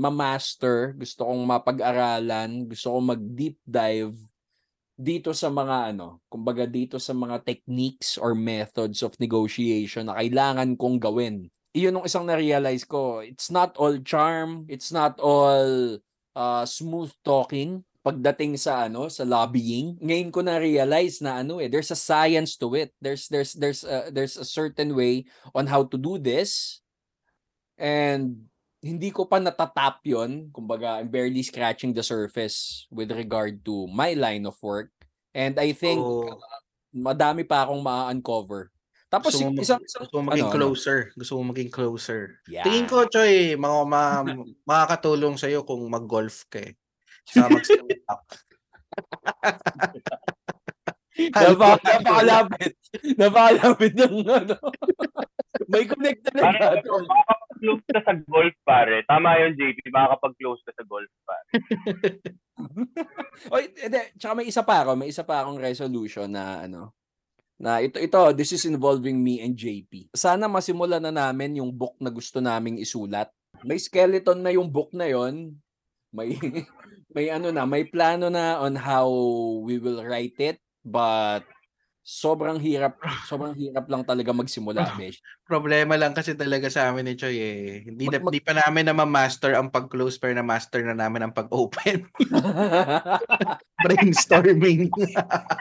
ma-master, 0.00 0.96
gusto 0.96 1.28
kong 1.28 1.44
mapag-aralan, 1.44 2.72
gusto 2.72 2.96
kong 2.96 3.06
mag-deep 3.12 3.60
dive 3.68 4.16
dito 4.96 5.36
sa 5.36 5.52
mga 5.52 5.92
ano, 5.92 6.24
kumbaga 6.32 6.64
dito 6.64 6.96
sa 6.96 7.12
mga 7.12 7.44
techniques 7.44 8.16
or 8.16 8.32
methods 8.32 9.04
of 9.04 9.12
negotiation 9.20 10.08
na 10.08 10.16
kailangan 10.16 10.72
kong 10.72 10.96
gawin. 10.96 11.52
Iyon 11.76 12.00
ang 12.00 12.08
isang 12.08 12.24
na-realize 12.24 12.88
ko. 12.88 13.20
It's 13.20 13.52
not 13.52 13.76
all 13.76 14.00
charm, 14.00 14.64
it's 14.72 14.88
not 14.88 15.20
all 15.20 16.00
uh, 16.32 16.64
smooth 16.64 17.12
talking 17.28 17.84
pagdating 18.02 18.58
sa 18.58 18.90
ano 18.90 19.06
sa 19.06 19.22
lobbying 19.22 19.94
ngayon 20.02 20.34
ko 20.34 20.42
na 20.42 20.58
realize 20.58 21.22
na 21.22 21.40
ano 21.40 21.62
eh 21.62 21.70
there's 21.70 21.94
a 21.94 21.98
science 21.98 22.58
to 22.58 22.74
it 22.74 22.90
there's 22.98 23.30
there's 23.30 23.54
there's 23.54 23.86
a, 23.86 24.10
there's 24.10 24.34
a 24.34 24.46
certain 24.46 24.90
way 24.98 25.22
on 25.54 25.70
how 25.70 25.86
to 25.86 25.94
do 25.94 26.18
this 26.18 26.82
and 27.78 28.34
hindi 28.82 29.14
ko 29.14 29.30
pa 29.30 29.38
natatap 29.38 30.02
yon 30.02 30.50
kumbaga 30.50 30.98
I'm 30.98 31.14
barely 31.14 31.46
scratching 31.46 31.94
the 31.94 32.02
surface 32.02 32.90
with 32.90 33.14
regard 33.14 33.62
to 33.70 33.86
my 33.86 34.18
line 34.18 34.50
of 34.50 34.58
work 34.58 34.90
and 35.30 35.54
I 35.62 35.70
think 35.70 36.02
So, 36.02 36.42
madami 36.90 37.46
pa 37.46 37.62
akong 37.62 37.80
ma-uncover 37.80 38.74
tapos 39.12 39.36
gusto 39.36 39.52
mo, 39.52 39.60
isang, 39.60 39.80
isang 39.84 40.02
gusto 40.08 40.16
mo 40.18 40.32
maging 40.32 40.48
ano, 40.48 40.56
ano? 40.56 40.56
closer. 40.56 40.98
Gusto 41.12 41.32
mo 41.36 41.52
maging 41.52 41.68
closer. 41.68 42.40
Yeah. 42.48 42.64
Tingin 42.64 42.88
ko, 42.88 43.04
Choi, 43.12 43.60
mga, 43.60 43.78
ma, 43.84 44.24
makakatulong 44.72 45.36
sa'yo 45.36 45.68
kung 45.68 45.84
mag-golf 45.92 46.48
ka 46.48 46.64
eh. 46.64 46.72
Saka 47.28 47.46
mag-stand 47.52 47.92
up. 48.08 48.20
Napaka, 51.32 52.00
napakalapit. 52.00 52.72
Napakalapit 53.20 53.92
ng 53.94 54.16
ano. 54.24 54.56
May 55.68 55.84
connect 55.84 56.32
talaga. 56.32 56.80
makakapag-close 56.82 57.84
ka 57.92 58.00
sa 58.02 58.14
golf 58.26 58.56
pare. 58.64 58.96
Tama 59.06 59.36
yun 59.44 59.52
JP, 59.54 59.78
makakapag-close 59.92 60.62
ka 60.64 60.72
sa 60.72 60.84
golf 60.88 61.12
pare. 61.28 61.48
Oy, 63.54 63.64
hindi, 63.76 64.00
tsaka 64.16 64.32
may 64.34 64.46
isa 64.48 64.62
pa 64.64 64.82
ako, 64.82 64.90
may 64.96 65.08
isa 65.12 65.22
pa 65.22 65.44
akong 65.44 65.60
resolution 65.60 66.28
na 66.32 66.64
ano. 66.64 66.96
na 67.62 67.78
ito 67.78 68.02
ito 68.02 68.18
this 68.34 68.50
is 68.50 68.66
involving 68.66 69.22
me 69.22 69.38
and 69.38 69.54
JP. 69.54 70.10
Sana 70.10 70.50
masimulan 70.50 70.98
na 70.98 71.14
namin 71.14 71.62
yung 71.62 71.70
book 71.70 71.94
na 72.02 72.10
gusto 72.10 72.42
naming 72.42 72.82
isulat. 72.82 73.30
May 73.62 73.78
skeleton 73.78 74.42
na 74.42 74.50
yung 74.50 74.66
book 74.66 74.90
na 74.90 75.06
yon. 75.06 75.54
May 76.10 76.34
may 77.12 77.28
ano 77.28 77.52
na, 77.52 77.64
may 77.68 77.84
plano 77.84 78.32
na 78.32 78.60
on 78.60 78.76
how 78.76 79.08
we 79.64 79.76
will 79.76 80.00
write 80.04 80.36
it, 80.40 80.58
but 80.84 81.44
sobrang 82.02 82.58
hirap, 82.58 82.98
sobrang 83.30 83.54
hirap 83.54 83.86
lang 83.86 84.02
talaga 84.02 84.34
magsimula, 84.34 84.98
besh. 84.98 85.22
Problema 85.46 85.94
lang 85.94 86.10
kasi 86.10 86.34
talaga 86.34 86.66
sa 86.66 86.90
amin 86.90 87.06
ni 87.06 87.14
Choy 87.14 87.38
eh. 87.38 87.86
Hindi, 87.86 88.10
na, 88.10 88.18
Mag- 88.18 88.26
mag- 88.26 88.34
hindi 88.34 88.42
pa 88.42 88.52
namin 88.58 88.84
na 88.90 88.94
ma-master 88.96 89.54
ang 89.54 89.70
pag-close 89.70 90.18
pero 90.18 90.34
na-master 90.34 90.82
na 90.82 90.98
namin 90.98 91.30
ang 91.30 91.32
pag-open. 91.32 92.10
Brainstorming. 93.86 94.90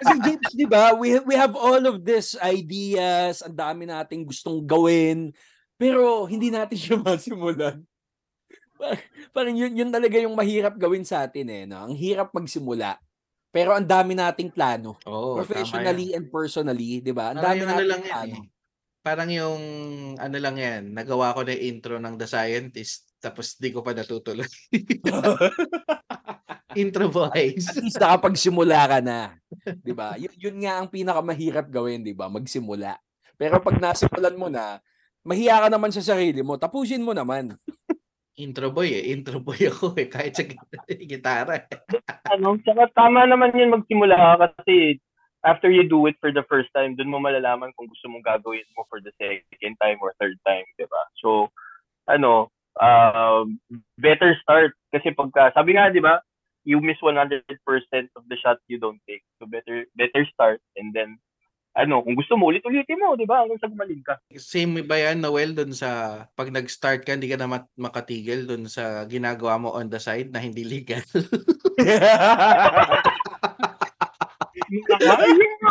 Kasi 0.01 0.13
James, 0.25 0.51
'di 0.57 0.65
ba, 0.65 0.97
we 0.97 1.21
we 1.29 1.37
have 1.37 1.53
all 1.53 1.81
of 1.85 2.01
these 2.01 2.33
ideas, 2.41 3.45
ang 3.45 3.53
dami 3.53 3.85
nating 3.85 4.25
gustong 4.25 4.65
gawin, 4.65 5.29
pero 5.77 6.25
hindi 6.25 6.49
natin 6.49 6.77
siya 6.77 6.97
masimulan. 7.05 7.85
Par- 8.81 8.97
Parang 9.37 9.53
yun, 9.53 9.71
yun 9.77 9.93
talaga 9.93 10.17
yung 10.17 10.33
mahirap 10.33 10.73
gawin 10.75 11.05
sa 11.05 11.29
atin 11.29 11.45
eh, 11.47 11.63
no? 11.69 11.85
Ang 11.85 11.93
hirap 11.93 12.33
magsimula. 12.33 12.97
Pero 13.53 13.75
ang 13.77 13.85
dami 13.85 14.17
nating 14.17 14.49
plano. 14.49 14.97
Yan. 15.05 15.37
professionally 15.45 16.07
and 16.17 16.31
personally, 16.31 17.03
'di 17.03 17.13
ba? 17.13 17.35
Ang 17.35 17.43
Parang 17.43 17.51
dami 17.51 17.61
ano 17.61 17.71
nating 17.77 17.89
lang 17.91 18.01
yan 18.01 18.09
plano. 18.09 18.35
eh. 18.41 18.47
Parang 19.01 19.29
yung 19.33 19.61
ano 20.17 20.37
lang 20.37 20.55
yan, 20.57 20.83
nagawa 20.93 21.33
ko 21.33 21.41
na 21.41 21.53
intro 21.57 21.97
ng 22.01 22.15
The 22.17 22.27
Scientist 22.29 23.11
tapos 23.21 23.53
di 23.61 23.69
ko 23.69 23.85
pa 23.85 23.93
natutuloy. 23.93 24.47
intro 26.81 27.11
boys. 27.11 27.67
At 27.67 27.77
least 27.83 27.99
nakapagsimula 27.99 28.79
ka 28.87 28.99
na. 29.03 29.35
'Di 29.83 29.93
ba? 29.93 30.15
Yun, 30.15 30.33
yun 30.39 30.57
nga 30.63 30.79
ang 30.79 30.87
pinakamahirap 30.87 31.67
gawin, 31.67 32.01
'di 32.01 32.15
ba? 32.15 32.31
Magsimula. 32.31 32.95
Pero 33.35 33.59
pag 33.59 33.77
nasimulan 33.81 34.37
mo 34.37 34.47
na, 34.47 34.79
mahiya 35.25 35.65
ka 35.65 35.67
naman 35.67 35.91
sa 35.91 36.01
sarili 36.01 36.39
mo, 36.45 36.55
tapusin 36.55 37.01
mo 37.03 37.11
naman. 37.11 37.57
Intro 38.41 38.73
boy 38.73 38.89
eh. 38.89 39.13
Intro 39.13 39.39
boy 39.39 39.57
ako 39.69 39.93
eh. 39.95 40.09
Kahit 40.09 40.33
sa 40.35 40.43
git- 40.43 40.81
gitara. 41.11 41.61
eh. 41.61 41.65
ano, 42.33 42.57
saka 42.65 42.89
tama 42.97 43.23
naman 43.29 43.53
yun 43.53 43.71
magsimula 43.71 44.17
ka 44.17 44.33
kasi 44.57 44.97
after 45.45 45.69
you 45.69 45.85
do 45.89 46.05
it 46.05 46.15
for 46.21 46.29
the 46.29 46.45
first 46.49 46.69
time, 46.73 46.93
dun 46.97 47.09
mo 47.09 47.17
malalaman 47.17 47.73
kung 47.77 47.89
gusto 47.89 48.05
mong 48.09 48.25
gagawin 48.25 48.65
mo 48.77 48.85
for 48.89 49.01
the 49.01 49.13
second 49.17 49.75
time 49.81 49.97
or 50.01 50.13
third 50.21 50.37
time, 50.45 50.65
di 50.77 50.85
ba? 50.85 51.01
So, 51.17 51.49
ano, 52.05 52.53
um, 52.77 53.57
better 53.97 54.37
start. 54.41 54.77
Kasi 54.93 55.13
pagka, 55.17 55.49
sabi 55.57 55.75
nga, 55.77 55.89
di 55.89 55.97
ba, 56.01 56.21
you 56.61 56.77
miss 56.77 57.01
100% 57.01 57.41
of 58.13 58.23
the 58.29 58.37
shots 58.37 58.61
you 58.69 58.77
don't 58.77 59.01
take. 59.09 59.25
So, 59.41 59.49
better 59.49 59.89
better 59.97 60.23
start 60.29 60.61
and 60.77 60.93
then, 60.93 61.17
ano, 61.71 62.03
kung 62.03 62.19
gusto 62.19 62.35
mo, 62.35 62.51
ulit-ulitin 62.51 62.99
mo, 62.99 63.15
di 63.15 63.23
ba? 63.23 63.43
Hanggang 63.43 63.63
sa 63.63 63.71
gumaling 63.71 64.03
ka. 64.03 64.19
Same 64.35 64.83
ba 64.83 64.99
yan, 64.99 65.23
Noel, 65.23 65.55
dun 65.55 65.71
sa 65.71 66.23
pag 66.35 66.51
nag-start 66.51 67.07
ka, 67.07 67.15
hindi 67.15 67.31
ka 67.31 67.39
na 67.39 67.47
mat- 67.47 67.71
makatigil 67.79 68.43
dun 68.43 68.67
sa 68.67 69.07
ginagawa 69.07 69.55
mo 69.55 69.71
on 69.71 69.87
the 69.87 69.95
side 69.95 70.35
na 70.35 70.43
hindi 70.43 70.67
legal. 70.67 70.99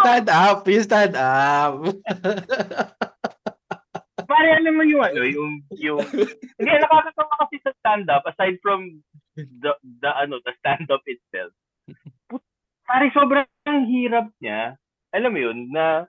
stand 0.00 0.28
up! 0.32 0.64
You 0.64 0.80
stand 0.80 1.16
up! 1.16 1.84
Pare, 4.30 4.48
alam 4.56 4.72
mo 4.78 4.84
yung 4.86 5.04
ano, 5.04 5.20
yung, 5.26 5.60
yung, 5.76 6.00
hindi, 6.56 6.70
nakakatawa 6.80 7.34
kasi 7.44 7.60
sa 7.60 7.72
stand-up, 7.82 8.24
aside 8.24 8.56
from 8.62 9.02
the, 9.36 9.72
the, 9.82 10.10
ano, 10.16 10.38
the 10.46 10.54
stand-up 10.62 11.02
itself, 11.04 11.52
pare, 12.88 13.10
sobrang 13.12 13.84
hirap 13.90 14.30
niya. 14.38 14.80
Alam 15.14 15.32
mo 15.34 15.40
yun, 15.40 15.58
na, 15.74 16.06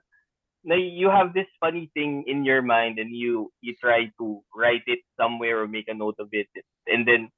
na 0.62 0.74
you 0.78 1.10
have 1.10 1.34
this 1.34 1.50
funny 1.58 1.90
thing 1.94 2.22
in 2.26 2.46
your 2.46 2.62
mind 2.62 2.98
and 2.98 3.10
you, 3.10 3.50
you 3.60 3.74
try 3.82 4.06
to 4.18 4.40
write 4.54 4.86
it 4.86 5.02
somewhere 5.18 5.62
or 5.62 5.66
make 5.66 5.88
a 5.88 5.94
note 5.94 6.16
of 6.22 6.30
it. 6.32 6.46
And 6.86 7.06
then, 7.06 7.30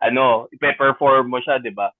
ano, 0.00 0.48
ipe-perform 0.56 1.28
mo 1.28 1.44
siya, 1.44 1.60
di 1.60 1.70
ba? 1.76 1.92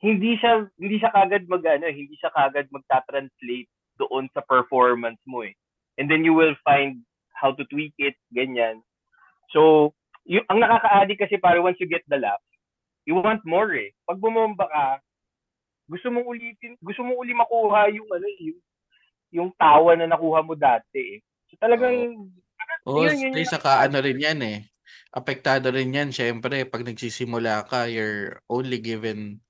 Hindi 0.00 0.40
siya, 0.40 0.64
hindi 0.80 0.96
siya 0.96 1.12
kagad 1.12 1.44
mag, 1.52 1.60
ano, 1.68 1.92
hindi 1.92 2.16
siya 2.16 2.32
kagad 2.32 2.72
magta-translate 2.72 3.68
doon 4.00 4.32
sa 4.32 4.40
performance 4.48 5.20
mo 5.28 5.44
eh. 5.44 5.52
And 6.00 6.08
then 6.08 6.24
you 6.24 6.32
will 6.32 6.56
find 6.64 7.04
how 7.36 7.52
to 7.52 7.64
tweak 7.68 7.92
it, 8.00 8.16
ganyan. 8.32 8.80
So, 9.52 9.92
yung, 10.24 10.48
ang 10.48 10.64
nakaka-addict 10.64 11.20
kasi 11.28 11.36
para 11.36 11.60
once 11.60 11.76
you 11.76 11.88
get 11.88 12.04
the 12.08 12.16
laugh, 12.16 12.40
you 13.04 13.20
want 13.20 13.44
more 13.44 13.76
eh. 13.76 13.92
Pag 14.08 14.16
bumomba 14.20 14.64
ka, 14.64 14.84
gusto 15.90 16.06
mong 16.14 16.26
ulitin, 16.30 16.78
gusto 16.78 17.02
mong 17.02 17.18
uli 17.18 17.34
makuha 17.34 17.90
yung 17.90 18.06
ano 18.06 18.26
eh, 18.30 18.38
yung, 18.46 18.60
yung 19.34 19.48
tawa 19.58 19.98
na 19.98 20.06
nakuha 20.06 20.46
mo 20.46 20.54
dati 20.54 21.18
eh. 21.18 21.18
So 21.50 21.58
talagang, 21.58 22.30
Oo, 22.86 23.02
Yun, 23.02 23.18
yun 23.18 23.32
stay 23.34 23.44
yung 23.44 23.52
saka 23.52 23.82
ano 23.82 23.98
rin 23.98 24.22
yan 24.22 24.40
eh. 24.46 24.58
Apektado 25.10 25.74
rin 25.74 25.90
yan, 25.90 26.14
syempre, 26.14 26.62
pag 26.70 26.86
nagsisimula 26.86 27.66
ka, 27.66 27.90
you're 27.90 28.38
only 28.46 28.78
given 28.78 29.42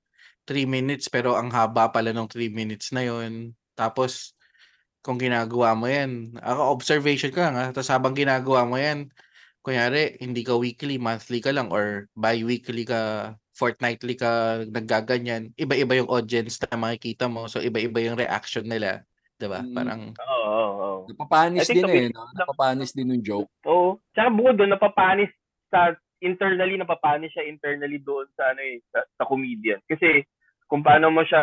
3 0.49 0.65
minutes, 0.65 1.05
pero 1.05 1.37
ang 1.37 1.53
haba 1.53 1.93
pala 1.93 2.09
ng 2.09 2.25
3 2.25 2.49
minutes 2.49 2.89
na 2.89 3.05
yon 3.05 3.53
Tapos, 3.77 4.33
kung 5.05 5.21
ginagawa 5.21 5.77
mo 5.77 5.85
yan, 5.85 6.33
ako, 6.41 6.61
observation 6.73 7.29
ko 7.29 7.45
lang 7.45 7.57
ha, 7.57 7.65
tapos 7.69 7.93
habang 7.93 8.17
ginagawa 8.17 8.65
mo 8.65 8.77
yan, 8.81 9.09
kunyari, 9.61 10.17
hindi 10.17 10.41
ka 10.41 10.57
weekly, 10.57 10.97
monthly 10.97 11.41
ka 11.41 11.53
lang, 11.53 11.69
or 11.69 12.09
bi-weekly 12.17 12.85
ka, 12.85 13.33
fortnightly 13.61 14.17
ka 14.17 14.65
naggaganyan, 14.65 15.53
iba-iba 15.53 16.01
yung 16.01 16.09
audience 16.09 16.57
na 16.57 16.73
makikita 16.73 17.29
mo, 17.29 17.45
so 17.45 17.61
iba-iba 17.61 18.01
yung 18.01 18.17
reaction 18.17 18.65
nila. 18.65 19.05
'di 19.37 19.45
ba? 19.49 19.61
Mm. 19.65 19.73
Parang, 19.73 20.01
oo, 20.17 20.45
oo, 20.49 20.71
oo. 20.77 20.99
Napapanis 21.09 21.65
I 21.65 21.73
think 21.73 21.77
din 21.89 21.89
eh, 21.89 22.07
no? 22.13 22.29
Napapanis 22.37 22.93
din 22.93 23.13
yung 23.13 23.23
joke. 23.25 23.49
Oo. 23.65 23.97
Tsaka 24.13 24.29
bukod 24.29 24.57
doon, 24.57 24.73
napapanis 24.73 25.33
sa 25.73 25.97
internally, 26.21 26.77
napapanis 26.77 27.33
siya 27.33 27.49
internally 27.49 27.97
doon 27.97 28.29
sa 28.37 28.53
ano 28.53 28.61
eh, 28.61 28.77
sa, 28.93 29.01
sa 29.17 29.25
comedian. 29.25 29.81
Kasi 29.89 30.21
kung 30.69 30.85
paano 30.85 31.09
mo 31.09 31.25
siya, 31.25 31.41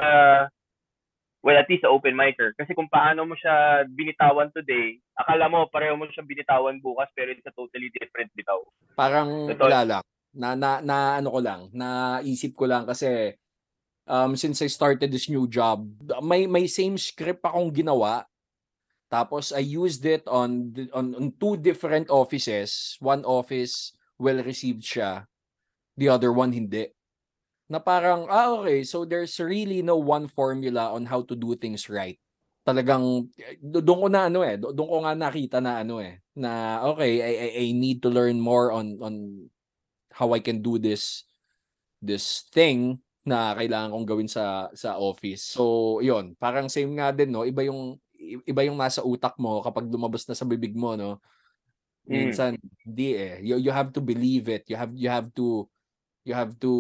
well, 1.42 1.59
at 1.59 1.66
least 1.66 1.83
sa 1.83 1.90
open 1.90 2.14
micer, 2.14 2.54
kasi 2.54 2.70
kung 2.78 2.87
paano 2.87 3.26
mo 3.26 3.35
siya 3.35 3.83
binitawan 3.90 4.54
today, 4.54 5.02
akala 5.18 5.50
mo 5.50 5.66
pareho 5.66 5.98
mo 5.98 6.07
siyang 6.07 6.31
binitawan 6.31 6.78
bukas, 6.78 7.11
pero 7.18 7.35
it's 7.35 7.46
a 7.46 7.54
totally 7.59 7.90
different 7.98 8.31
bitaw. 8.38 8.62
Parang 8.94 9.50
Totoo. 9.50 9.66
wala 9.66 9.83
lang. 9.83 10.04
Na, 10.37 10.55
na, 10.55 10.85
na 10.85 11.19
ano 11.19 11.33
ko 11.33 11.41
lang, 11.41 11.61
naisip 11.73 12.53
ko 12.55 12.69
lang 12.69 12.85
kasi 12.85 13.35
um, 14.09 14.35
since 14.35 14.64
I 14.64 14.69
started 14.73 15.12
this 15.12 15.29
new 15.29 15.47
job, 15.47 15.88
may 16.25 16.49
may 16.49 16.67
same 16.67 16.97
script 16.97 17.45
akong 17.45 17.71
ginawa. 17.71 18.25
Tapos 19.09 19.57
I 19.57 19.64
used 19.64 20.05
it 20.05 20.25
on 20.29 20.73
on, 20.93 21.17
on 21.17 21.27
two 21.41 21.57
different 21.57 22.12
offices. 22.12 22.97
One 23.01 23.25
office 23.25 23.97
well 24.21 24.41
received 24.45 24.85
siya. 24.85 25.25
The 25.97 26.09
other 26.12 26.33
one 26.33 26.53
hindi. 26.53 26.93
Na 27.69 27.81
parang 27.81 28.29
ah 28.29 28.53
okay, 28.61 28.85
so 28.85 29.05
there's 29.05 29.37
really 29.41 29.81
no 29.85 29.97
one 30.01 30.29
formula 30.29 30.93
on 30.93 31.09
how 31.09 31.25
to 31.25 31.37
do 31.37 31.57
things 31.57 31.88
right. 31.88 32.17
Talagang 32.69 33.29
do- 33.64 33.85
doon 33.85 33.99
ko 34.05 34.09
na 34.12 34.29
ano 34.29 34.41
eh, 34.45 34.61
do- 34.61 34.73
doon 34.77 34.88
ko 34.88 34.99
nga 35.05 35.14
nakita 35.17 35.59
na 35.61 35.81
ano 35.85 36.01
eh, 36.05 36.21
na 36.37 36.81
okay, 36.93 37.21
I, 37.25 37.33
I, 37.33 37.49
I 37.64 37.67
need 37.73 38.05
to 38.05 38.12
learn 38.12 38.41
more 38.41 38.73
on 38.73 39.01
on 39.01 39.14
how 40.18 40.35
I 40.35 40.42
can 40.42 40.59
do 40.59 40.83
this 40.83 41.22
this 42.02 42.42
thing 42.50 42.98
na 43.22 43.54
kailangan 43.54 43.94
kong 43.94 44.09
gawin 44.09 44.31
sa 44.31 44.66
sa 44.74 44.98
office. 44.98 45.46
So, 45.46 45.98
'yon, 46.02 46.35
parang 46.42 46.66
same 46.66 46.98
nga 46.98 47.14
din 47.14 47.31
no, 47.31 47.46
iba 47.46 47.62
yung 47.62 47.94
iba 48.18 48.66
yung 48.66 48.74
nasa 48.74 49.07
utak 49.07 49.38
mo 49.38 49.62
kapag 49.62 49.87
lumabas 49.87 50.26
na 50.26 50.35
sa 50.35 50.42
bibig 50.42 50.74
mo 50.74 50.98
no. 50.98 51.22
Mm. 52.09 52.11
Minsan 52.11 52.52
hindi 52.83 53.14
eh. 53.14 53.38
You, 53.44 53.62
you 53.62 53.70
have 53.70 53.94
to 53.94 54.02
believe 54.02 54.50
it. 54.50 54.66
You 54.66 54.74
have 54.74 54.90
you 54.96 55.07
have 55.07 55.31
to 55.38 55.70
you 56.26 56.35
have 56.35 56.59
to 56.59 56.72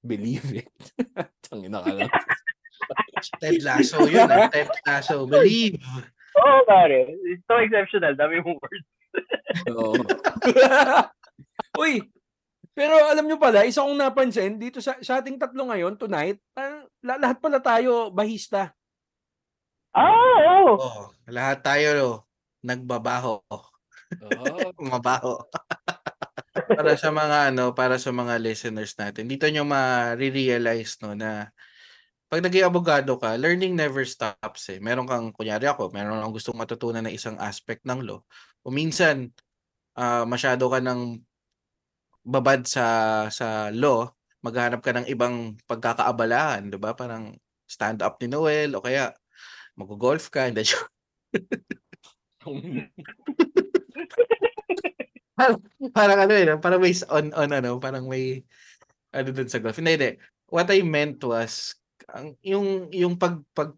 believe 0.00 0.48
it. 0.54 0.72
Tangina 1.44 1.84
ka 1.84 1.92
lang. 1.92 2.10
Ted 3.40 3.60
Lasso 3.64 4.04
yun 4.08 4.28
ah. 4.28 4.48
Ted 4.48 4.70
Lasso. 4.86 5.24
Believe. 5.26 5.80
Oo, 6.34 6.58
pare. 6.66 7.14
It's 7.30 7.42
so 7.46 7.58
exceptional. 7.58 8.14
Dami 8.14 8.42
mong 8.44 8.58
words. 8.58 8.88
Oo. 9.70 9.94
Uy, 11.82 12.02
pero 12.74 12.98
alam 12.98 13.24
nyo 13.24 13.38
pala, 13.38 13.62
isa 13.62 13.86
kong 13.86 13.94
napansin 13.94 14.58
dito 14.58 14.82
sa, 14.82 14.98
sa 14.98 15.22
ating 15.22 15.38
tatlo 15.38 15.70
ngayon 15.70 15.94
tonight, 15.94 16.42
la- 17.00 17.20
lahat 17.22 17.38
pala 17.38 17.62
tayo 17.62 18.10
bahista. 18.10 18.74
Ah, 19.94 20.66
oo. 20.66 20.74
Oh, 20.74 21.06
lahat 21.30 21.62
tayo 21.62 22.26
nagbabaho. 22.66 23.38
Oh. 23.46 23.66
Mabaho. 24.90 25.38
para 26.78 26.94
sa 26.98 27.10
mga 27.14 27.54
ano, 27.54 27.74
para 27.74 27.94
sa 27.98 28.10
mga 28.10 28.42
listeners 28.42 28.94
natin. 28.98 29.30
Dito 29.30 29.46
nyo 29.46 29.62
ma-realize 29.62 30.98
no 31.02 31.14
na 31.14 31.50
pag 32.26 32.42
naging 32.42 32.66
abogado 32.66 33.14
ka, 33.14 33.38
learning 33.38 33.78
never 33.78 34.02
stops 34.02 34.66
eh. 34.74 34.82
Meron 34.82 35.06
kang, 35.06 35.30
kunyari 35.30 35.70
ako, 35.70 35.94
meron 35.94 36.18
akong 36.18 36.34
gustong 36.34 36.58
matutunan 36.58 37.06
na 37.06 37.14
isang 37.14 37.38
aspect 37.38 37.86
ng 37.86 38.02
law. 38.02 38.18
O 38.66 38.74
minsan, 38.74 39.30
ah, 39.94 40.26
masyado 40.26 40.66
ka 40.66 40.82
ng 40.82 41.22
babad 42.24 42.64
sa 42.68 42.84
sa 43.30 43.68
law, 43.72 44.08
maghanap 44.44 44.80
ka 44.84 44.92
ng 44.96 45.06
ibang 45.12 45.56
pagkakaabalahan, 45.68 46.68
'di 46.72 46.78
ba? 46.80 46.96
Parang 46.96 47.36
stand 47.68 48.00
up 48.04 48.18
ni 48.20 48.28
Noel 48.32 48.74
o 48.76 48.82
kaya 48.84 49.12
Mag-golf 49.74 50.30
ka, 50.30 50.46
hindi 50.46 50.62
joke. 50.62 50.90
Parang, 55.34 55.58
parang 55.90 56.18
ano 56.22 56.32
eh, 56.38 56.46
parang 56.62 56.78
may 56.78 56.94
on 57.10 57.34
on 57.34 57.50
ano, 57.50 57.82
parang 57.82 58.06
may 58.06 58.38
ano 59.10 59.28
dun 59.34 59.50
sa 59.50 59.58
golf. 59.58 59.74
Hindi, 59.74 59.98
hindi. 59.98 60.10
What 60.46 60.70
I 60.70 60.86
meant 60.86 61.18
was 61.26 61.74
ang 62.06 62.38
yung 62.38 62.86
yung 62.94 63.18
pag 63.18 63.42
pag 63.50 63.74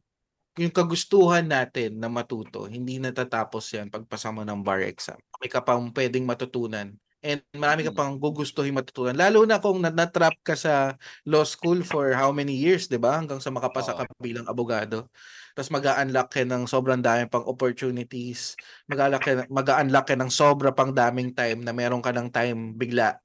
yung 0.61 0.69
kagustuhan 0.69 1.49
natin 1.49 1.97
na 1.97 2.13
matuto, 2.13 2.69
hindi 2.69 3.01
natatapos 3.01 3.73
yan 3.73 3.89
pagpasa 3.89 4.37
mo 4.37 4.45
ng 4.45 4.61
bar 4.61 4.85
exam. 4.85 5.17
May 5.41 5.49
ka 5.49 5.65
pang 5.65 5.89
pwedeng 5.97 6.29
matutunan. 6.29 6.93
And 7.27 7.43
marami 7.59 7.83
ka 7.83 7.91
Mm. 7.91 7.99
pang 7.99 8.15
gugustuhin 8.23 8.71
matutunan. 8.71 9.19
Lalo 9.19 9.43
na 9.43 9.59
kung 9.59 9.83
na- 9.83 9.91
na-trap 9.91 10.39
ka 10.47 10.55
sa 10.55 10.95
law 11.27 11.43
school 11.43 11.83
for 11.83 12.15
how 12.15 12.31
many 12.31 12.55
years, 12.55 12.87
di 12.87 13.03
ba? 13.03 13.19
Hanggang 13.19 13.43
sa 13.43 13.51
makapasa 13.51 13.99
ka 13.99 14.07
bilang 14.23 14.47
abogado. 14.47 15.11
Tapos 15.59 15.73
mag-unlock 15.75 16.29
ka 16.31 16.47
ng 16.47 16.71
sobrang 16.71 17.03
dami 17.03 17.27
pang 17.27 17.43
opportunities. 17.43 18.55
Mag-unlock 18.87 19.23
ka, 19.27 19.33
mag-unlock 19.51 20.07
ka 20.07 20.15
ng 20.15 20.31
sobra 20.31 20.71
pang 20.71 20.95
daming 20.95 21.35
time 21.35 21.67
na 21.67 21.75
meron 21.75 21.99
ka 22.05 22.15
ng 22.15 22.31
time 22.31 22.79
bigla 22.79 23.19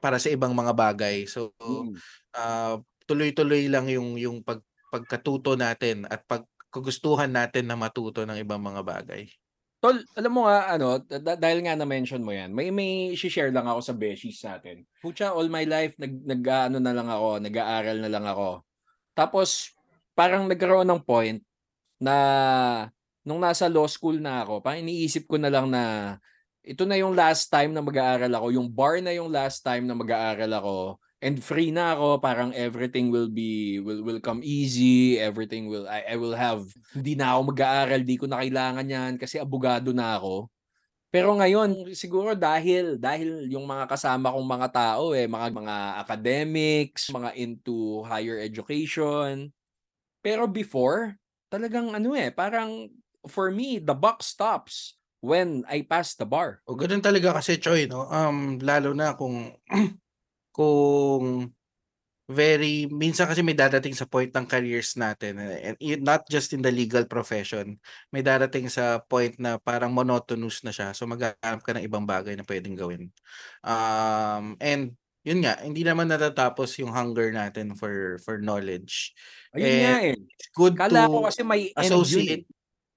para 0.00 0.16
sa 0.22 0.30
ibang 0.32 0.54
mga 0.54 0.72
bagay. 0.72 1.26
So, 1.28 1.52
ah, 2.32 2.78
tuloy-tuloy 3.04 3.68
lang 3.68 3.90
yung 3.90 4.16
yung 4.16 4.40
pag 4.46 4.62
pagkatuto 4.88 5.52
natin 5.58 6.08
at 6.08 6.24
pagkagustuhan 6.24 7.28
natin 7.28 7.68
na 7.68 7.76
matuto 7.76 8.24
ng 8.24 8.40
ibang 8.40 8.62
mga 8.62 8.80
bagay. 8.86 9.28
Tol, 9.78 10.02
alam 10.18 10.32
mo 10.34 10.42
nga, 10.50 10.74
ano, 10.74 10.98
da- 11.06 11.38
dahil 11.38 11.62
nga 11.62 11.78
na-mention 11.78 12.18
mo 12.18 12.34
yan, 12.34 12.50
may 12.50 12.74
may 12.74 13.14
share 13.14 13.54
lang 13.54 13.62
ako 13.70 13.78
sa 13.78 13.94
beshies 13.94 14.42
natin. 14.42 14.82
Pucha, 14.98 15.30
all 15.30 15.46
my 15.46 15.62
life, 15.62 15.94
nag, 16.02 16.18
nag 16.26 16.42
ano 16.42 16.82
na 16.82 16.90
lang 16.90 17.06
ako, 17.06 17.38
nag-aaral 17.38 17.98
na 18.02 18.10
lang 18.10 18.26
ako. 18.26 18.66
Tapos, 19.14 19.70
parang 20.18 20.50
nagkaroon 20.50 20.86
ng 20.90 21.02
point 21.06 21.38
na 22.02 22.14
nung 23.22 23.38
nasa 23.38 23.70
law 23.70 23.86
school 23.86 24.18
na 24.18 24.42
ako, 24.42 24.58
parang 24.66 24.82
iniisip 24.82 25.30
ko 25.30 25.38
na 25.38 25.46
lang 25.46 25.70
na 25.70 26.16
ito 26.66 26.82
na 26.82 26.98
yung 26.98 27.14
last 27.14 27.46
time 27.46 27.70
na 27.70 27.78
mag-aaral 27.78 28.32
ako, 28.34 28.46
yung 28.58 28.66
bar 28.66 28.98
na 28.98 29.14
yung 29.14 29.30
last 29.30 29.62
time 29.62 29.86
na 29.86 29.94
mag-aaral 29.94 30.52
ako, 30.58 30.74
and 31.18 31.42
free 31.42 31.74
na 31.74 31.98
ako, 31.98 32.22
parang 32.22 32.54
everything 32.54 33.10
will 33.10 33.30
be 33.30 33.82
will 33.82 34.02
will 34.06 34.22
come 34.22 34.40
easy, 34.46 35.18
everything 35.18 35.66
will 35.66 35.86
I, 35.90 36.14
I 36.14 36.16
will 36.16 36.34
have 36.34 36.66
hindi 36.94 37.18
na 37.18 37.34
ako 37.34 37.40
mag-aaral, 37.54 38.02
di 38.06 38.16
ko 38.18 38.30
na 38.30 38.38
kailangan 38.42 38.86
yan 38.86 39.12
kasi 39.18 39.42
abogado 39.42 39.90
na 39.90 40.18
ako. 40.18 40.46
Pero 41.08 41.32
ngayon, 41.32 41.88
siguro 41.96 42.36
dahil 42.36 43.00
dahil 43.00 43.48
yung 43.48 43.64
mga 43.64 43.88
kasama 43.88 44.28
kong 44.28 44.44
mga 44.44 44.68
tao 44.70 45.16
eh, 45.16 45.24
mga 45.24 45.48
mga 45.56 45.76
academics, 46.04 47.08
mga 47.08 47.32
into 47.34 48.04
higher 48.04 48.38
education. 48.44 49.48
Pero 50.20 50.44
before, 50.44 51.16
talagang 51.48 51.96
ano 51.96 52.12
eh, 52.12 52.28
parang 52.28 52.92
for 53.24 53.48
me, 53.50 53.80
the 53.80 53.96
buck 53.96 54.20
stops 54.20 55.00
when 55.24 55.64
I 55.66 55.82
pass 55.82 56.14
the 56.14 56.28
bar. 56.28 56.62
O 56.68 56.76
ganun 56.78 57.02
talaga 57.02 57.40
kasi 57.40 57.58
Choy, 57.58 57.90
no? 57.90 58.06
Um, 58.06 58.60
lalo 58.62 58.94
na 58.94 59.16
kung 59.16 59.50
kung 60.58 61.54
very 62.28 62.84
minsan 62.92 63.24
kasi 63.24 63.40
may 63.40 63.56
dadating 63.56 63.96
sa 63.96 64.04
point 64.04 64.28
ng 64.28 64.44
careers 64.44 65.00
natin 65.00 65.40
and 65.40 65.80
not 66.04 66.28
just 66.28 66.52
in 66.52 66.60
the 66.60 66.68
legal 66.68 67.08
profession 67.08 67.80
may 68.12 68.20
dadating 68.20 68.68
sa 68.68 69.00
point 69.00 69.32
na 69.40 69.56
parang 69.56 69.88
monotonous 69.88 70.60
na 70.60 70.68
siya 70.68 70.92
so 70.92 71.08
maghahanap 71.08 71.64
ka 71.64 71.72
ng 71.72 71.88
ibang 71.88 72.04
bagay 72.04 72.36
na 72.36 72.44
pwedeng 72.44 72.76
gawin 72.76 73.08
um 73.64 74.60
and 74.60 74.92
yun 75.24 75.40
nga 75.40 75.56
hindi 75.64 75.80
naman 75.88 76.04
natatapos 76.12 76.76
yung 76.84 76.92
hunger 76.92 77.32
natin 77.32 77.72
for 77.72 78.20
for 78.20 78.36
knowledge 78.36 79.16
Ayun 79.56 79.76
nga 79.88 79.94
eh. 80.04 80.16
it's 80.36 80.52
good 80.52 80.76
Kala 80.76 81.08
to 81.08 81.12
ko 81.12 81.18
kasi 81.24 81.40
may 81.48 81.72
yun 81.72 81.72
eh. 81.72 81.80
associate 81.88 82.44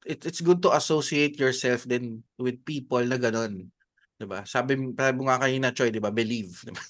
it, 0.03 0.19
it's 0.27 0.43
good 0.43 0.59
to 0.59 0.75
associate 0.75 1.39
yourself 1.39 1.87
then 1.87 2.19
with 2.35 2.59
people 2.67 2.99
na 2.99 3.15
ganun 3.15 3.71
'di 4.19 4.27
ba 4.27 4.43
sabi 4.43 4.75
sabi 4.91 5.15
mo 5.15 5.31
nga 5.31 5.39
kanina 5.39 5.71
Choy 5.71 5.87
'di 5.87 6.03
ba 6.03 6.11
believe 6.11 6.51
'di 6.67 6.75
ba? 6.75 6.83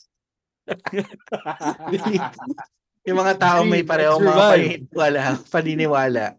Yung 3.08 3.17
mga 3.17 3.34
tao 3.41 3.65
may 3.65 3.82
parehong 3.82 4.21
mga 4.21 4.45
paniniwala 4.45 5.21
paniniwala. 5.50 6.38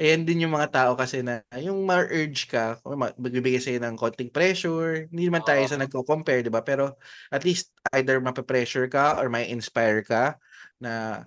Ayan 0.00 0.24
din 0.24 0.48
yung 0.48 0.56
mga 0.56 0.72
tao 0.72 0.96
kasi 0.96 1.20
na 1.20 1.44
yung 1.60 1.84
ma-urge 1.84 2.48
ka 2.48 2.80
magbibigay 2.82 3.60
sa'yo 3.60 3.84
ng 3.84 4.00
konting 4.00 4.32
pressure 4.32 5.04
hindi 5.12 5.28
naman 5.28 5.44
tayo 5.44 5.60
sa 5.68 5.76
nagko-compare 5.76 6.40
'di 6.40 6.48
ba? 6.48 6.64
Pero 6.64 6.96
at 7.28 7.44
least 7.44 7.76
either 7.92 8.16
mape-pressure 8.16 8.88
ka 8.88 9.20
or 9.20 9.28
may 9.28 9.52
inspire 9.52 10.00
ka 10.00 10.40
na 10.80 11.20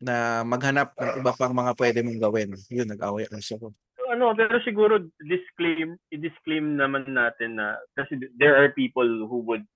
na 0.00 0.40
maghanap 0.48 0.96
ng 0.96 1.20
iba 1.20 1.36
pang 1.36 1.52
mga 1.52 1.76
pwede 1.76 2.00
mong 2.02 2.20
gawin. 2.24 2.56
Yun 2.72 2.88
nag-away 2.88 3.28
ako 3.28 3.76
ano, 4.16 4.32
pero 4.32 4.56
siguro 4.62 5.02
disclaim, 5.20 5.98
i-disclaim 6.14 6.78
naman 6.78 7.10
natin 7.10 7.58
na 7.58 7.76
kasi 7.98 8.16
there 8.38 8.56
are 8.56 8.72
people 8.72 9.26
who 9.26 9.42
would 9.44 9.66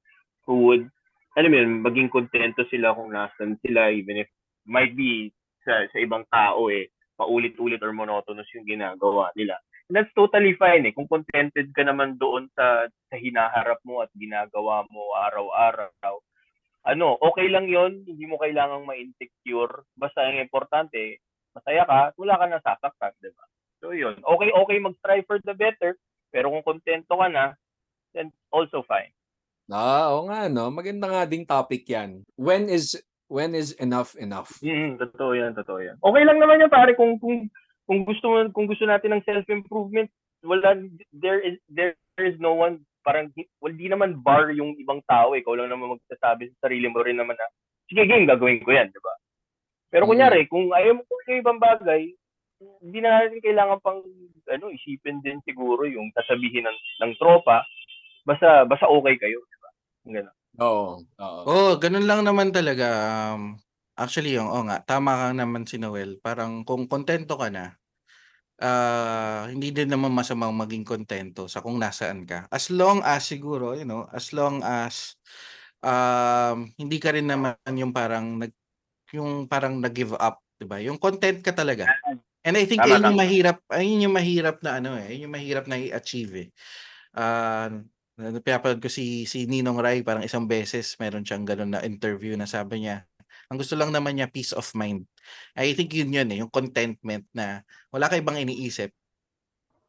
who 0.47 0.71
would 0.71 0.87
alam 1.39 1.51
mo 1.51 1.57
yun, 1.57 1.71
maging 1.85 2.11
kontento 2.11 2.67
sila 2.67 2.95
kung 2.97 3.15
nasan 3.15 3.55
sila 3.63 3.91
even 3.95 4.27
if 4.27 4.29
might 4.67 4.95
be 4.99 5.31
sa, 5.63 5.87
sa 5.91 5.99
ibang 6.03 6.27
tao 6.31 6.67
eh 6.73 6.91
paulit-ulit 7.21 7.85
or 7.85 7.93
monotonous 7.93 8.49
yung 8.57 8.65
ginagawa 8.65 9.29
nila. 9.37 9.61
And 9.93 10.01
that's 10.01 10.15
totally 10.17 10.57
fine 10.57 10.89
eh. 10.89 10.95
Kung 10.97 11.11
contented 11.11 11.69
ka 11.77 11.85
naman 11.85 12.17
doon 12.17 12.49
sa 12.57 12.89
sa 12.89 13.17
hinaharap 13.21 13.85
mo 13.85 14.01
at 14.01 14.09
ginagawa 14.17 14.89
mo 14.89 15.13
araw-araw, 15.29 16.17
ano, 16.89 17.21
okay 17.21 17.53
lang 17.53 17.69
yon 17.69 18.09
hindi 18.09 18.25
mo 18.25 18.41
kailangang 18.41 18.89
ma-insecure. 18.89 19.85
Basta 19.93 20.25
ang 20.25 20.41
importante, 20.41 21.21
masaya 21.53 21.85
ka 21.85 22.17
wala 22.17 22.41
ka 22.41 22.45
nang 22.49 22.65
sasaktan, 22.65 23.13
di 23.21 23.29
ba? 23.37 23.45
So 23.85 23.93
yun, 23.93 24.17
okay, 24.25 24.49
okay 24.49 24.79
mag-strive 24.81 25.27
for 25.29 25.39
the 25.45 25.53
better, 25.53 25.99
pero 26.33 26.49
kung 26.49 26.65
kontento 26.65 27.21
ka 27.21 27.29
na, 27.29 27.53
then 28.17 28.33
also 28.49 28.81
fine. 28.89 29.13
Ah, 29.71 30.11
oo 30.11 30.27
nga 30.27 30.51
no. 30.51 30.67
Maganda 30.75 31.07
nga 31.07 31.23
ding 31.31 31.47
topic 31.47 31.87
'yan. 31.87 32.27
When 32.35 32.67
is 32.67 32.99
when 33.31 33.55
is 33.55 33.71
enough 33.79 34.19
enough? 34.19 34.59
Mm, 34.59 34.99
totoo 34.99 35.33
yan, 35.39 35.55
totoo 35.55 35.79
yan. 35.79 35.97
Okay 36.03 36.23
lang 36.27 36.43
naman 36.43 36.59
yan 36.59 36.71
pare 36.75 36.99
kung 36.99 37.17
kung 37.23 37.47
kung 37.87 38.03
gusto 38.03 38.27
mo 38.27 38.37
kung 38.51 38.67
gusto 38.67 38.83
natin 38.85 39.15
ng 39.15 39.27
self-improvement, 39.27 40.11
wala 40.43 40.75
there 41.15 41.39
is 41.39 41.55
there 41.71 41.95
is 42.19 42.35
no 42.43 42.59
one 42.59 42.83
parang 43.07 43.31
hi- 43.39 43.49
hindi 43.63 43.87
naman 43.87 44.19
bar 44.21 44.51
yung 44.51 44.75
ibang 44.77 45.01
tao, 45.07 45.33
ikaw 45.39 45.55
lang 45.57 45.71
naman 45.71 45.97
magsasabi 45.97 46.51
sa 46.53 46.67
sarili 46.69 46.91
mo 46.91 47.01
rin 47.01 47.17
naman 47.17 47.39
na 47.39 47.47
sige 47.87 48.05
game 48.05 48.27
gagawin 48.29 48.61
ko 48.67 48.75
yan, 48.75 48.91
di 48.91 49.01
ba? 49.01 49.15
Pero 49.91 50.05
Mm. 50.05 50.11
kunyari, 50.13 50.41
kung 50.51 50.69
ayaw 50.75 50.99
mo 50.99 51.03
kung 51.09 51.23
yung 51.31 51.41
ibang 51.41 51.59
bagay, 51.63 52.11
hindi 52.83 52.99
na 53.01 53.25
natin 53.25 53.41
kailangan 53.41 53.79
pang 53.81 54.03
ano, 54.51 54.67
isipin 54.75 55.23
din 55.23 55.39
siguro 55.47 55.87
yung 55.87 56.11
sasabihin 56.13 56.67
ng 56.67 56.79
ng 57.07 57.13
tropa 57.17 57.63
basta 58.27 58.67
basta 58.69 58.85
okay 58.91 59.17
kayo, 59.17 59.41
di? 59.47 59.60
Ganun. 60.05 60.33
Oo, 60.61 61.05
oo. 61.21 61.45
Oh, 61.49 61.81
ganun 61.81 62.05
lang 62.05 62.21
naman 62.29 62.53
talaga. 62.53 62.87
Um, 63.33 63.57
actually, 63.97 64.37
yung, 64.37 64.49
oh 64.53 64.61
nga, 64.69 64.85
tama 64.85 65.17
ka 65.17 65.29
naman 65.33 65.65
si 65.65 65.81
Noel. 65.81 66.21
Parang 66.21 66.69
kung 66.69 66.85
kontento 66.85 67.41
ka 67.41 67.49
na, 67.49 67.81
ah, 68.63 69.49
hindi 69.51 69.71
din 69.75 69.91
naman 69.93 70.13
masamang 70.15 70.55
maging 70.57 70.85
kontento 70.89 71.47
sa 71.51 71.61
kung 71.65 71.79
nasaan 71.81 72.25
ka. 72.29 72.47
As 72.53 72.71
long 72.73 73.01
as 73.05 73.27
siguro, 73.29 73.75
you 73.79 73.85
know, 73.89 74.09
as 74.13 74.33
long 74.37 74.63
as 74.65 75.17
um, 75.85 76.71
hindi 76.81 76.99
ka 77.03 77.15
rin 77.17 77.29
naman 77.31 77.57
yung 77.77 77.93
parang 77.97 78.41
nag 78.43 78.53
yung 79.17 79.47
parang 79.51 79.79
nag-give 79.83 80.15
up, 80.19 80.43
'di 80.61 80.67
ba? 80.71 80.79
Yung 80.85 80.99
content 81.03 81.41
ka 81.45 81.53
talaga. 81.57 81.95
And 82.47 82.57
I 82.59 82.65
think 82.69 82.83
Tama, 82.83 82.89
ayun 82.89 83.13
yung 83.15 83.19
mahirap, 83.21 83.61
ayun 83.73 84.07
yung 84.11 84.17
mahirap 84.17 84.63
na 84.65 84.81
ano 84.83 84.97
eh, 85.01 85.13
ayun 85.15 85.29
yung 85.31 85.35
mahirap 85.37 85.67
na 85.71 85.79
i-achieve 85.81 86.35
eh. 86.47 86.49
Ah, 87.17 87.71
pinapanood 88.45 88.81
ko 88.85 88.89
si 88.93 89.25
si 89.25 89.49
Ninong 89.49 89.81
Rai 89.81 90.05
parang 90.05 90.25
isang 90.25 90.45
beses 90.45 90.95
meron 91.01 91.25
siyang 91.25 91.45
ganun 91.49 91.73
na 91.75 91.85
interview 91.87 92.37
na 92.37 92.47
sabi 92.49 92.87
niya, 92.87 93.07
ang 93.51 93.59
gusto 93.59 93.75
lang 93.79 93.91
naman 93.95 94.19
niya 94.19 94.31
peace 94.31 94.53
of 94.55 94.67
mind. 94.77 95.07
I 95.59 95.73
think 95.75 95.95
yun 95.97 96.13
yun 96.15 96.29
eh, 96.35 96.39
yung 96.45 96.53
contentment 96.53 97.27
na 97.35 97.65
wala 97.95 98.11
ka 98.11 98.19
ibang 98.21 98.39
iniisip. 98.39 98.93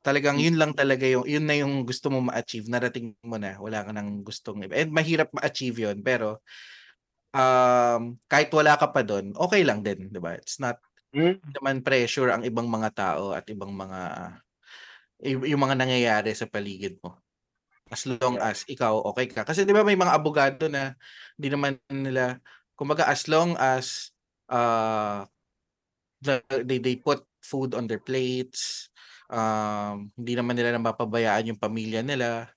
Talagang 0.02 0.42
yun 0.42 0.58
lang 0.58 0.74
talaga 0.74 1.06
yung 1.06 1.30
yun 1.30 1.46
na 1.46 1.56
yung 1.62 1.86
gusto 1.86 2.10
mo 2.10 2.26
ma-achieve, 2.26 2.66
narating 2.66 3.14
mo 3.22 3.38
na, 3.38 3.62
wala 3.62 3.86
ka 3.86 3.94
nang 3.94 4.26
gustong 4.26 4.66
iba. 4.66 4.74
And 4.74 4.90
mahirap 4.90 5.30
ma-achieve 5.30 5.78
yun, 5.78 6.02
pero 6.02 6.42
um, 7.36 8.18
kahit 8.32 8.50
wala 8.54 8.76
ka 8.80 8.90
pa 8.92 9.02
doon, 9.06 9.36
okay 9.38 9.62
lang 9.68 9.82
din, 9.86 10.12
'di 10.12 10.20
ba? 10.22 10.36
It's 10.40 10.60
not 10.62 10.80
Hmm? 11.14 11.44
hindi 11.44 11.58
naman 11.60 11.78
pressure 11.84 12.30
ang 12.32 12.44
ibang 12.48 12.68
mga 12.72 12.90
tao 12.96 13.34
at 13.36 13.46
ibang 13.52 13.74
mga 13.76 14.02
yung 15.22 15.62
mga 15.62 15.76
nangyayari 15.78 16.34
sa 16.34 16.50
paligid 16.50 16.98
mo. 17.06 17.22
As 17.92 18.08
long 18.08 18.40
Yeah. 18.40 18.48
as 18.56 18.64
ikaw 18.72 19.04
okay 19.12 19.28
ka. 19.28 19.44
Kasi 19.44 19.68
'di 19.68 19.76
ba 19.76 19.84
may 19.84 20.00
mga 20.00 20.16
abogado 20.16 20.72
na 20.72 20.96
hindi 21.36 21.50
naman 21.52 21.76
nila 21.92 22.40
kumbaga 22.80 23.06
as 23.12 23.28
long 23.28 23.54
as 23.60 24.16
uh, 24.50 25.28
the, 26.22 26.42
they 26.66 26.80
they 26.82 26.96
put 26.98 27.26
food 27.42 27.74
on 27.74 27.86
their 27.90 28.02
plates, 28.02 28.90
um, 29.30 30.14
hindi 30.18 30.34
naman 30.38 30.56
nila 30.58 30.78
napapabayaan 30.78 31.54
yung 31.54 31.62
pamilya 31.62 32.02
nila. 32.06 32.50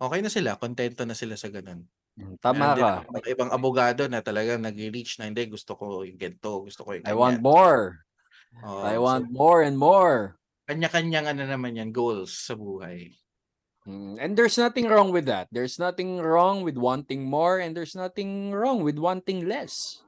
Okay 0.00 0.20
na 0.24 0.30
sila, 0.32 0.58
kontento 0.58 1.06
na 1.06 1.14
sila 1.16 1.38
sa 1.38 1.48
ganun. 1.52 1.86
Mm, 2.18 2.36
Tama 2.42 2.70
din 2.74 2.86
ka. 2.86 3.06
mga 3.10 3.28
ibang 3.34 3.50
abogado 3.54 4.06
na 4.10 4.22
talagang 4.22 4.62
nag-reach 4.62 5.18
na 5.18 5.30
hindi 5.30 5.46
gusto 5.50 5.74
ko 5.78 6.02
yung 6.06 6.18
ganito, 6.18 6.62
gusto 6.66 6.82
ko 6.86 6.94
yung 6.98 7.06
I 7.06 7.12
want 7.16 7.40
ganyan. 7.40 7.44
more. 7.44 8.04
Oo, 8.64 8.82
I 8.84 8.96
so- 8.98 9.02
want 9.02 9.30
more 9.30 9.62
and 9.64 9.78
more. 9.78 10.38
kanya-kanyang 10.68 11.26
ano 11.28 11.42
naman 11.44 11.76
yan, 11.76 11.90
goals 11.92 12.32
sa 12.48 12.56
buhay. 12.56 13.12
Mm, 13.84 14.16
And 14.16 14.32
there's 14.32 14.56
nothing 14.56 14.88
wrong 14.88 15.12
with 15.12 15.28
that. 15.28 15.48
There's 15.52 15.76
nothing 15.78 16.16
wrong 16.20 16.64
with 16.64 16.76
wanting 16.80 17.28
more 17.28 17.60
and 17.60 17.76
there's 17.76 17.92
nothing 17.92 18.52
wrong 18.52 18.80
with 18.80 18.96
wanting 18.96 19.44
less. 19.44 20.00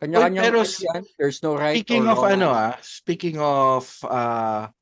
Kanya-kanyang 0.00 0.44
pero 0.48 0.64
yan. 0.64 1.02
There's 1.20 1.44
no 1.44 1.52
right 1.60 1.76
Speaking 1.76 2.08
of 2.08 2.24
wrong. 2.24 2.32
ano 2.40 2.46
ah, 2.48 2.72
speaking 2.80 3.36
of 3.36 3.84
ah 4.08 4.72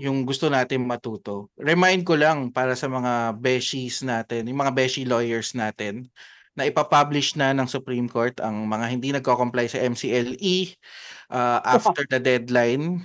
yung 0.00 0.24
gusto 0.24 0.48
natin 0.48 0.88
matuto. 0.88 1.52
Remind 1.60 2.08
ko 2.08 2.16
lang 2.16 2.48
para 2.48 2.72
sa 2.72 2.88
mga 2.88 3.36
beshies 3.36 4.00
natin, 4.00 4.48
yung 4.48 4.64
mga 4.64 4.72
beshi 4.72 5.04
lawyers 5.04 5.52
natin 5.52 6.08
na 6.56 6.64
ipapublish 6.64 7.36
na 7.36 7.52
ng 7.52 7.68
Supreme 7.68 8.08
Court 8.08 8.40
ang 8.40 8.64
mga 8.64 8.86
hindi 8.88 9.12
nagko-comply 9.12 9.68
sa 9.68 9.84
MCLE 9.84 10.72
ah, 11.28 11.60
after 11.76 12.08
the 12.08 12.16
deadline. 12.16 13.04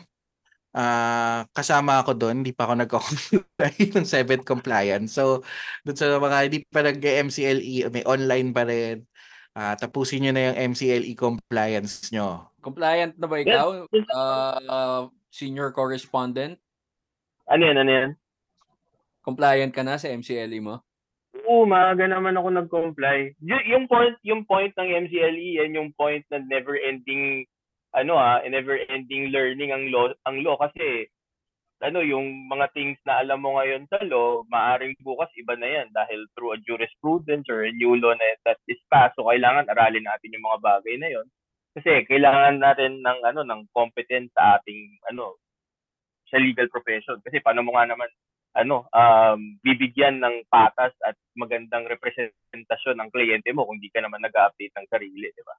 Ah, 0.75 1.47
kasama 1.55 2.03
ako 2.03 2.19
doon, 2.19 2.43
hindi 2.43 2.51
pa 2.51 2.67
ako 2.67 2.73
nagko-comply 2.83 3.73
ng 3.95 4.03
seventh 4.03 4.43
compliance. 4.43 5.15
So, 5.15 5.39
doon 5.87 5.95
sa 5.95 6.19
mga 6.19 6.37
hindi 6.51 6.59
pa 6.67 6.83
nag-MCLE, 6.83 7.87
may 7.95 8.03
online 8.03 8.51
pa 8.51 8.67
rin. 8.67 9.07
Ah, 9.55 9.79
tapusin 9.79 10.27
nyo 10.27 10.31
na 10.35 10.51
yung 10.51 10.75
MCLE 10.75 11.15
compliance 11.15 12.11
nyo. 12.11 12.51
Compliant 12.59 13.15
na 13.15 13.23
ba 13.23 13.39
Yes. 13.39 13.47
ikaw? 13.47 13.67
Uh, 14.11 15.01
senior 15.31 15.71
correspondent? 15.71 16.59
Ano 17.47 17.63
yan, 17.63 17.79
ano 17.79 17.91
yan? 17.95 18.09
Compliant 19.23 19.71
ka 19.71 19.79
na 19.79 19.95
sa 19.95 20.11
MCLE 20.11 20.59
mo? 20.59 20.83
Oo, 21.47 21.63
maaga 21.63 22.03
naman 22.03 22.35
ako 22.35 22.47
nag-comply. 22.51 23.31
Y- 23.39 23.67
yung 23.71 23.87
point, 23.87 24.15
yung 24.27 24.43
point 24.43 24.75
ng 24.75 25.07
MCLE, 25.07 25.63
yan 25.63 25.71
yung 25.71 25.95
point 25.95 26.23
na 26.27 26.43
never-ending, 26.43 27.47
ano 27.95 28.19
ah, 28.19 28.43
never-ending 28.43 29.31
learning 29.31 29.71
ang 29.71 29.87
law, 29.89 30.11
ang 30.27 30.43
law 30.43 30.59
kasi 30.59 31.07
ano, 31.83 31.99
yung 31.99 32.47
mga 32.47 32.71
things 32.71 32.99
na 33.03 33.19
alam 33.19 33.43
mo 33.43 33.59
ngayon 33.59 33.83
sa 33.91 33.99
law, 34.07 34.43
maaring 34.47 34.95
bukas 35.03 35.27
iba 35.35 35.59
na 35.59 35.67
yan 35.67 35.87
dahil 35.91 36.23
through 36.33 36.55
a 36.55 36.59
jurisprudence 36.63 37.47
or 37.51 37.67
a 37.67 37.71
new 37.75 37.99
law 37.99 38.15
na 38.15 38.27
that 38.47 38.59
is 38.71 38.79
passed. 38.87 39.15
So, 39.19 39.27
kailangan 39.27 39.67
aralin 39.67 40.07
natin 40.07 40.31
yung 40.31 40.45
mga 40.47 40.59
bagay 40.63 40.95
na 40.99 41.09
yon 41.11 41.27
Kasi 41.75 42.07
kailangan 42.07 42.63
natin 42.63 43.03
ng 43.03 43.19
ano 43.27 43.43
ng 43.43 43.61
competence 43.75 44.31
sa 44.31 44.59
ating 44.59 45.03
ano 45.11 45.35
sa 46.31 46.39
legal 46.39 46.71
profession. 46.71 47.19
Kasi 47.19 47.43
paano 47.43 47.59
mo 47.61 47.75
nga 47.75 47.91
naman 47.91 48.07
ano, 48.55 48.87
um, 48.95 49.59
bibigyan 49.59 50.23
ng 50.23 50.47
patas 50.47 50.95
at 51.03 51.19
magandang 51.35 51.83
representasyon 51.91 52.95
ng 53.03 53.11
kliyente 53.11 53.51
mo 53.51 53.67
kung 53.67 53.83
di 53.83 53.91
ka 53.91 53.99
naman 53.99 54.23
nag-update 54.23 54.71
ng 54.79 54.87
sarili, 54.87 55.27
di 55.27 55.43
ba? 55.43 55.55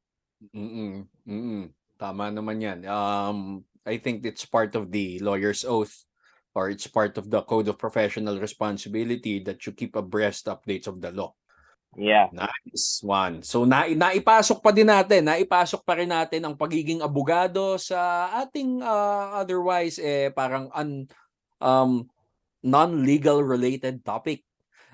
Mm-mm. 0.57 0.93
Mm-mm. 1.28 1.64
Tama 1.97 2.28
naman 2.28 2.61
yan. 2.61 2.78
Um, 2.84 3.64
I 3.86 3.97
think 3.97 4.26
it's 4.26 4.44
part 4.44 4.76
of 4.76 4.92
the 4.92 5.20
lawyer's 5.24 5.64
oath 5.64 6.05
or 6.57 6.68
it's 6.68 6.88
part 6.88 7.16
of 7.16 7.28
the 7.28 7.40
code 7.44 7.68
of 7.68 7.76
professional 7.76 8.40
responsibility 8.40 9.40
that 9.44 9.64
you 9.64 9.72
keep 9.72 9.97
abreast 9.97 10.49
updates 10.49 10.88
of 10.88 11.01
the 11.01 11.12
law. 11.12 11.36
Yeah. 11.97 12.28
Nice 12.28 13.01
one. 13.01 13.40
So 13.40 13.64
na 13.64 13.88
naipasok 13.88 14.61
pa 14.61 14.68
din 14.68 14.92
natin, 14.92 15.24
naipasok 15.24 15.80
pa 15.80 15.97
rin 15.97 16.12
natin 16.12 16.44
ang 16.44 16.53
pagiging 16.53 17.01
abogado 17.01 17.80
sa 17.80 18.28
ating 18.44 18.84
ah, 18.84 19.40
otherwise 19.40 19.97
eh 19.97 20.28
parang 20.28 20.68
un, 20.76 21.09
um 21.61 22.05
non-legal 22.61 23.40
related 23.40 24.05
topic. 24.05 24.44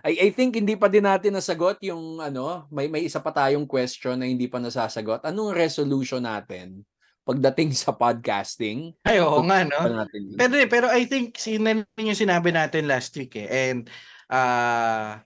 I, 0.03 0.19
I 0.19 0.29
think 0.35 0.59
hindi 0.59 0.79
pa 0.79 0.87
din 0.87 1.07
natin 1.07 1.35
nasagot 1.35 1.83
yung 1.83 2.23
ano, 2.23 2.71
may 2.71 2.87
may 2.87 3.07
isa 3.07 3.19
pa 3.19 3.35
tayong 3.35 3.67
question 3.67 4.19
na 4.19 4.27
hindi 4.27 4.47
pa 4.47 4.63
nasasagot. 4.63 5.27
Anong 5.27 5.59
resolution 5.59 6.23
natin 6.23 6.87
pagdating 7.23 7.71
sa 7.75 7.95
podcasting? 7.95 8.95
Ay, 9.07 9.23
oo 9.23 9.43
nga, 9.47 9.63
no? 9.63 10.05
natin. 10.05 10.35
Pero, 10.35 10.55
pero 10.67 10.87
I 10.91 11.07
think 11.07 11.39
sinan 11.39 11.87
yung 11.95 12.19
sinabi 12.19 12.51
natin 12.51 12.91
last 12.91 13.15
week 13.15 13.39
eh. 13.39 13.49
And 13.49 13.87
ah 14.33 15.23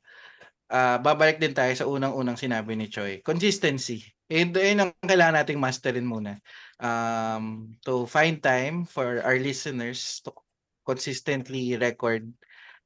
ah, 0.70 0.98
babalik 0.98 1.38
din 1.38 1.54
tayo 1.54 1.72
sa 1.74 1.88
unang-unang 1.88 2.38
sinabi 2.38 2.74
ni 2.74 2.90
Choi. 2.90 3.22
Consistency. 3.22 4.02
And 4.26 4.50
yun 4.50 4.82
ang 4.82 4.90
kailangan 5.06 5.38
nating 5.38 5.62
masterin 5.62 6.06
muna. 6.06 6.42
Um, 6.82 7.78
to 7.86 8.04
find 8.10 8.42
time 8.42 8.84
for 8.84 9.22
our 9.22 9.38
listeners 9.38 10.20
to 10.26 10.34
consistently 10.82 11.78
record 11.78 12.26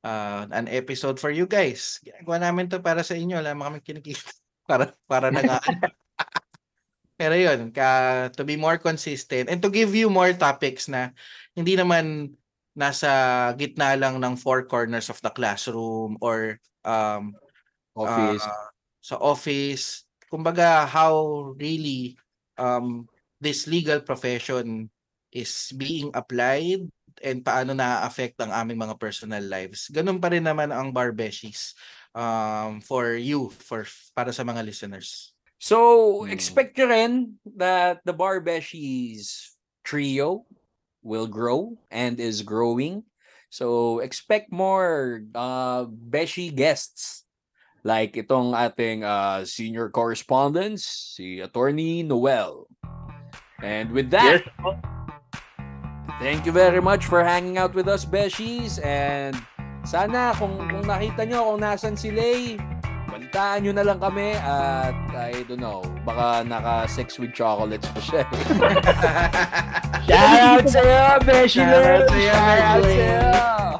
uh, 0.04 0.44
an 0.52 0.68
episode 0.68 1.16
for 1.16 1.32
you 1.32 1.48
guys. 1.48 1.98
Ginagawa 2.04 2.36
namin 2.44 2.68
to 2.68 2.84
para 2.84 3.00
sa 3.00 3.16
inyo. 3.16 3.40
Wala 3.40 3.56
naman 3.56 3.80
kami 3.80 3.80
kinikita. 3.80 4.30
Para, 4.70 4.94
para 5.10 5.34
nag 5.34 5.50
Pero 7.20 7.36
yun, 7.36 7.68
ka, 7.68 8.32
to 8.32 8.48
be 8.48 8.56
more 8.56 8.80
consistent 8.80 9.52
and 9.52 9.60
to 9.60 9.68
give 9.68 9.92
you 9.92 10.08
more 10.08 10.32
topics 10.32 10.88
na 10.88 11.12
hindi 11.52 11.76
naman 11.76 12.32
nasa 12.72 13.52
gitna 13.60 13.92
lang 14.00 14.16
ng 14.24 14.40
four 14.40 14.64
corners 14.64 15.12
of 15.12 15.20
the 15.20 15.28
classroom 15.28 16.16
or 16.24 16.56
um, 16.80 17.36
office. 17.92 18.40
ah, 18.40 18.72
sa 19.04 19.16
office. 19.20 20.08
Kumbaga, 20.32 20.88
how 20.88 21.52
really 21.60 22.16
um, 22.56 23.04
this 23.36 23.68
legal 23.68 24.00
profession 24.00 24.88
is 25.28 25.76
being 25.76 26.08
applied 26.16 26.88
and 27.20 27.44
paano 27.44 27.76
na-affect 27.76 28.40
ang 28.40 28.54
aming 28.54 28.80
mga 28.80 28.96
personal 28.96 29.44
lives. 29.44 29.92
Ganun 29.92 30.22
pa 30.22 30.32
rin 30.32 30.48
naman 30.48 30.72
ang 30.72 30.88
Barbeshies 30.88 31.76
um, 32.16 32.80
for 32.80 33.12
you, 33.12 33.52
for 33.60 33.84
para 34.16 34.32
sa 34.32 34.40
mga 34.46 34.64
listeners. 34.64 35.36
So, 35.60 36.24
Hmm. 36.24 36.32
expect 36.32 36.80
nyo 36.80 36.88
rin 36.88 37.36
that 37.60 38.00
the 38.08 38.16
Barbeshies 38.16 39.52
trio 39.84 40.48
will 41.04 41.28
grow 41.28 41.76
and 41.92 42.16
is 42.16 42.40
growing. 42.40 43.04
So, 43.52 44.00
expect 44.00 44.48
more 44.48 45.20
uh, 45.36 45.84
Beshi 45.84 46.48
guests. 46.48 47.28
Like 47.84 48.16
itong 48.16 48.52
ating 48.52 49.04
uh, 49.04 49.44
senior 49.48 49.88
correspondents, 49.88 51.16
si 51.16 51.40
Attorney 51.40 52.04
Noel. 52.04 52.68
And 53.64 53.92
with 53.92 54.12
that, 54.12 54.44
Yes. 54.44 54.80
Thank 56.20 56.44
you 56.44 56.52
very 56.52 56.84
much 56.84 57.08
for 57.08 57.24
hanging 57.24 57.56
out 57.56 57.72
with 57.72 57.88
us, 57.88 58.04
Beshies. 58.04 58.76
And 58.84 59.32
sana 59.88 60.36
kung, 60.36 60.60
kung 60.68 60.84
nakita 60.84 61.24
nyo 61.24 61.56
kung 61.56 61.64
nasan 61.64 61.96
si 61.96 62.12
Lay, 62.12 62.60
balitaan 63.30 63.62
nyo 63.62 63.72
na 63.72 63.82
lang 63.86 63.98
kami 64.02 64.34
at 64.34 64.94
I 65.14 65.46
don't 65.46 65.60
know, 65.62 65.82
baka 66.02 66.42
naka-sex 66.42 67.18
with 67.18 67.30
chocolates 67.32 67.86
pa 67.94 68.00
siya. 68.02 68.22
Shout 70.10 70.42
out 70.42 70.66
sa'yo, 70.66 71.22
Beshi 71.22 71.62
Shout 71.62 71.86
out 71.86 72.10
sa'yo, 72.10 72.34
Shout 72.34 72.58
out 72.58 72.82
sa'yo! 72.82 73.70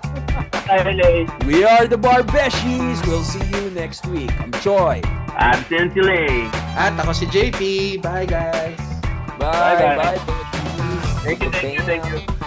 We 1.51 1.67
are 1.67 1.91
the 1.91 1.99
Bar 1.99 2.23
Beshies. 2.23 3.03
We'll 3.03 3.27
see 3.27 3.43
you 3.51 3.75
next 3.75 4.07
week. 4.07 4.31
I'm 4.39 4.55
Joy. 4.63 5.03
I'm 5.35 5.67
Sensei 5.67 5.99
Lay. 5.99 6.47
At 6.79 6.95
ako 6.95 7.11
si 7.11 7.27
JP. 7.27 7.59
Bye 8.07 8.31
guys! 8.31 8.79
Bye, 9.35 9.75
Bye, 9.75 9.99
bye. 9.99 10.15
guys. 10.15 10.23
Thank 11.27 11.43
you, 11.43 11.51
thank 11.59 11.75
you, 11.75 11.83
thank 11.83 12.07
you. 12.07 12.40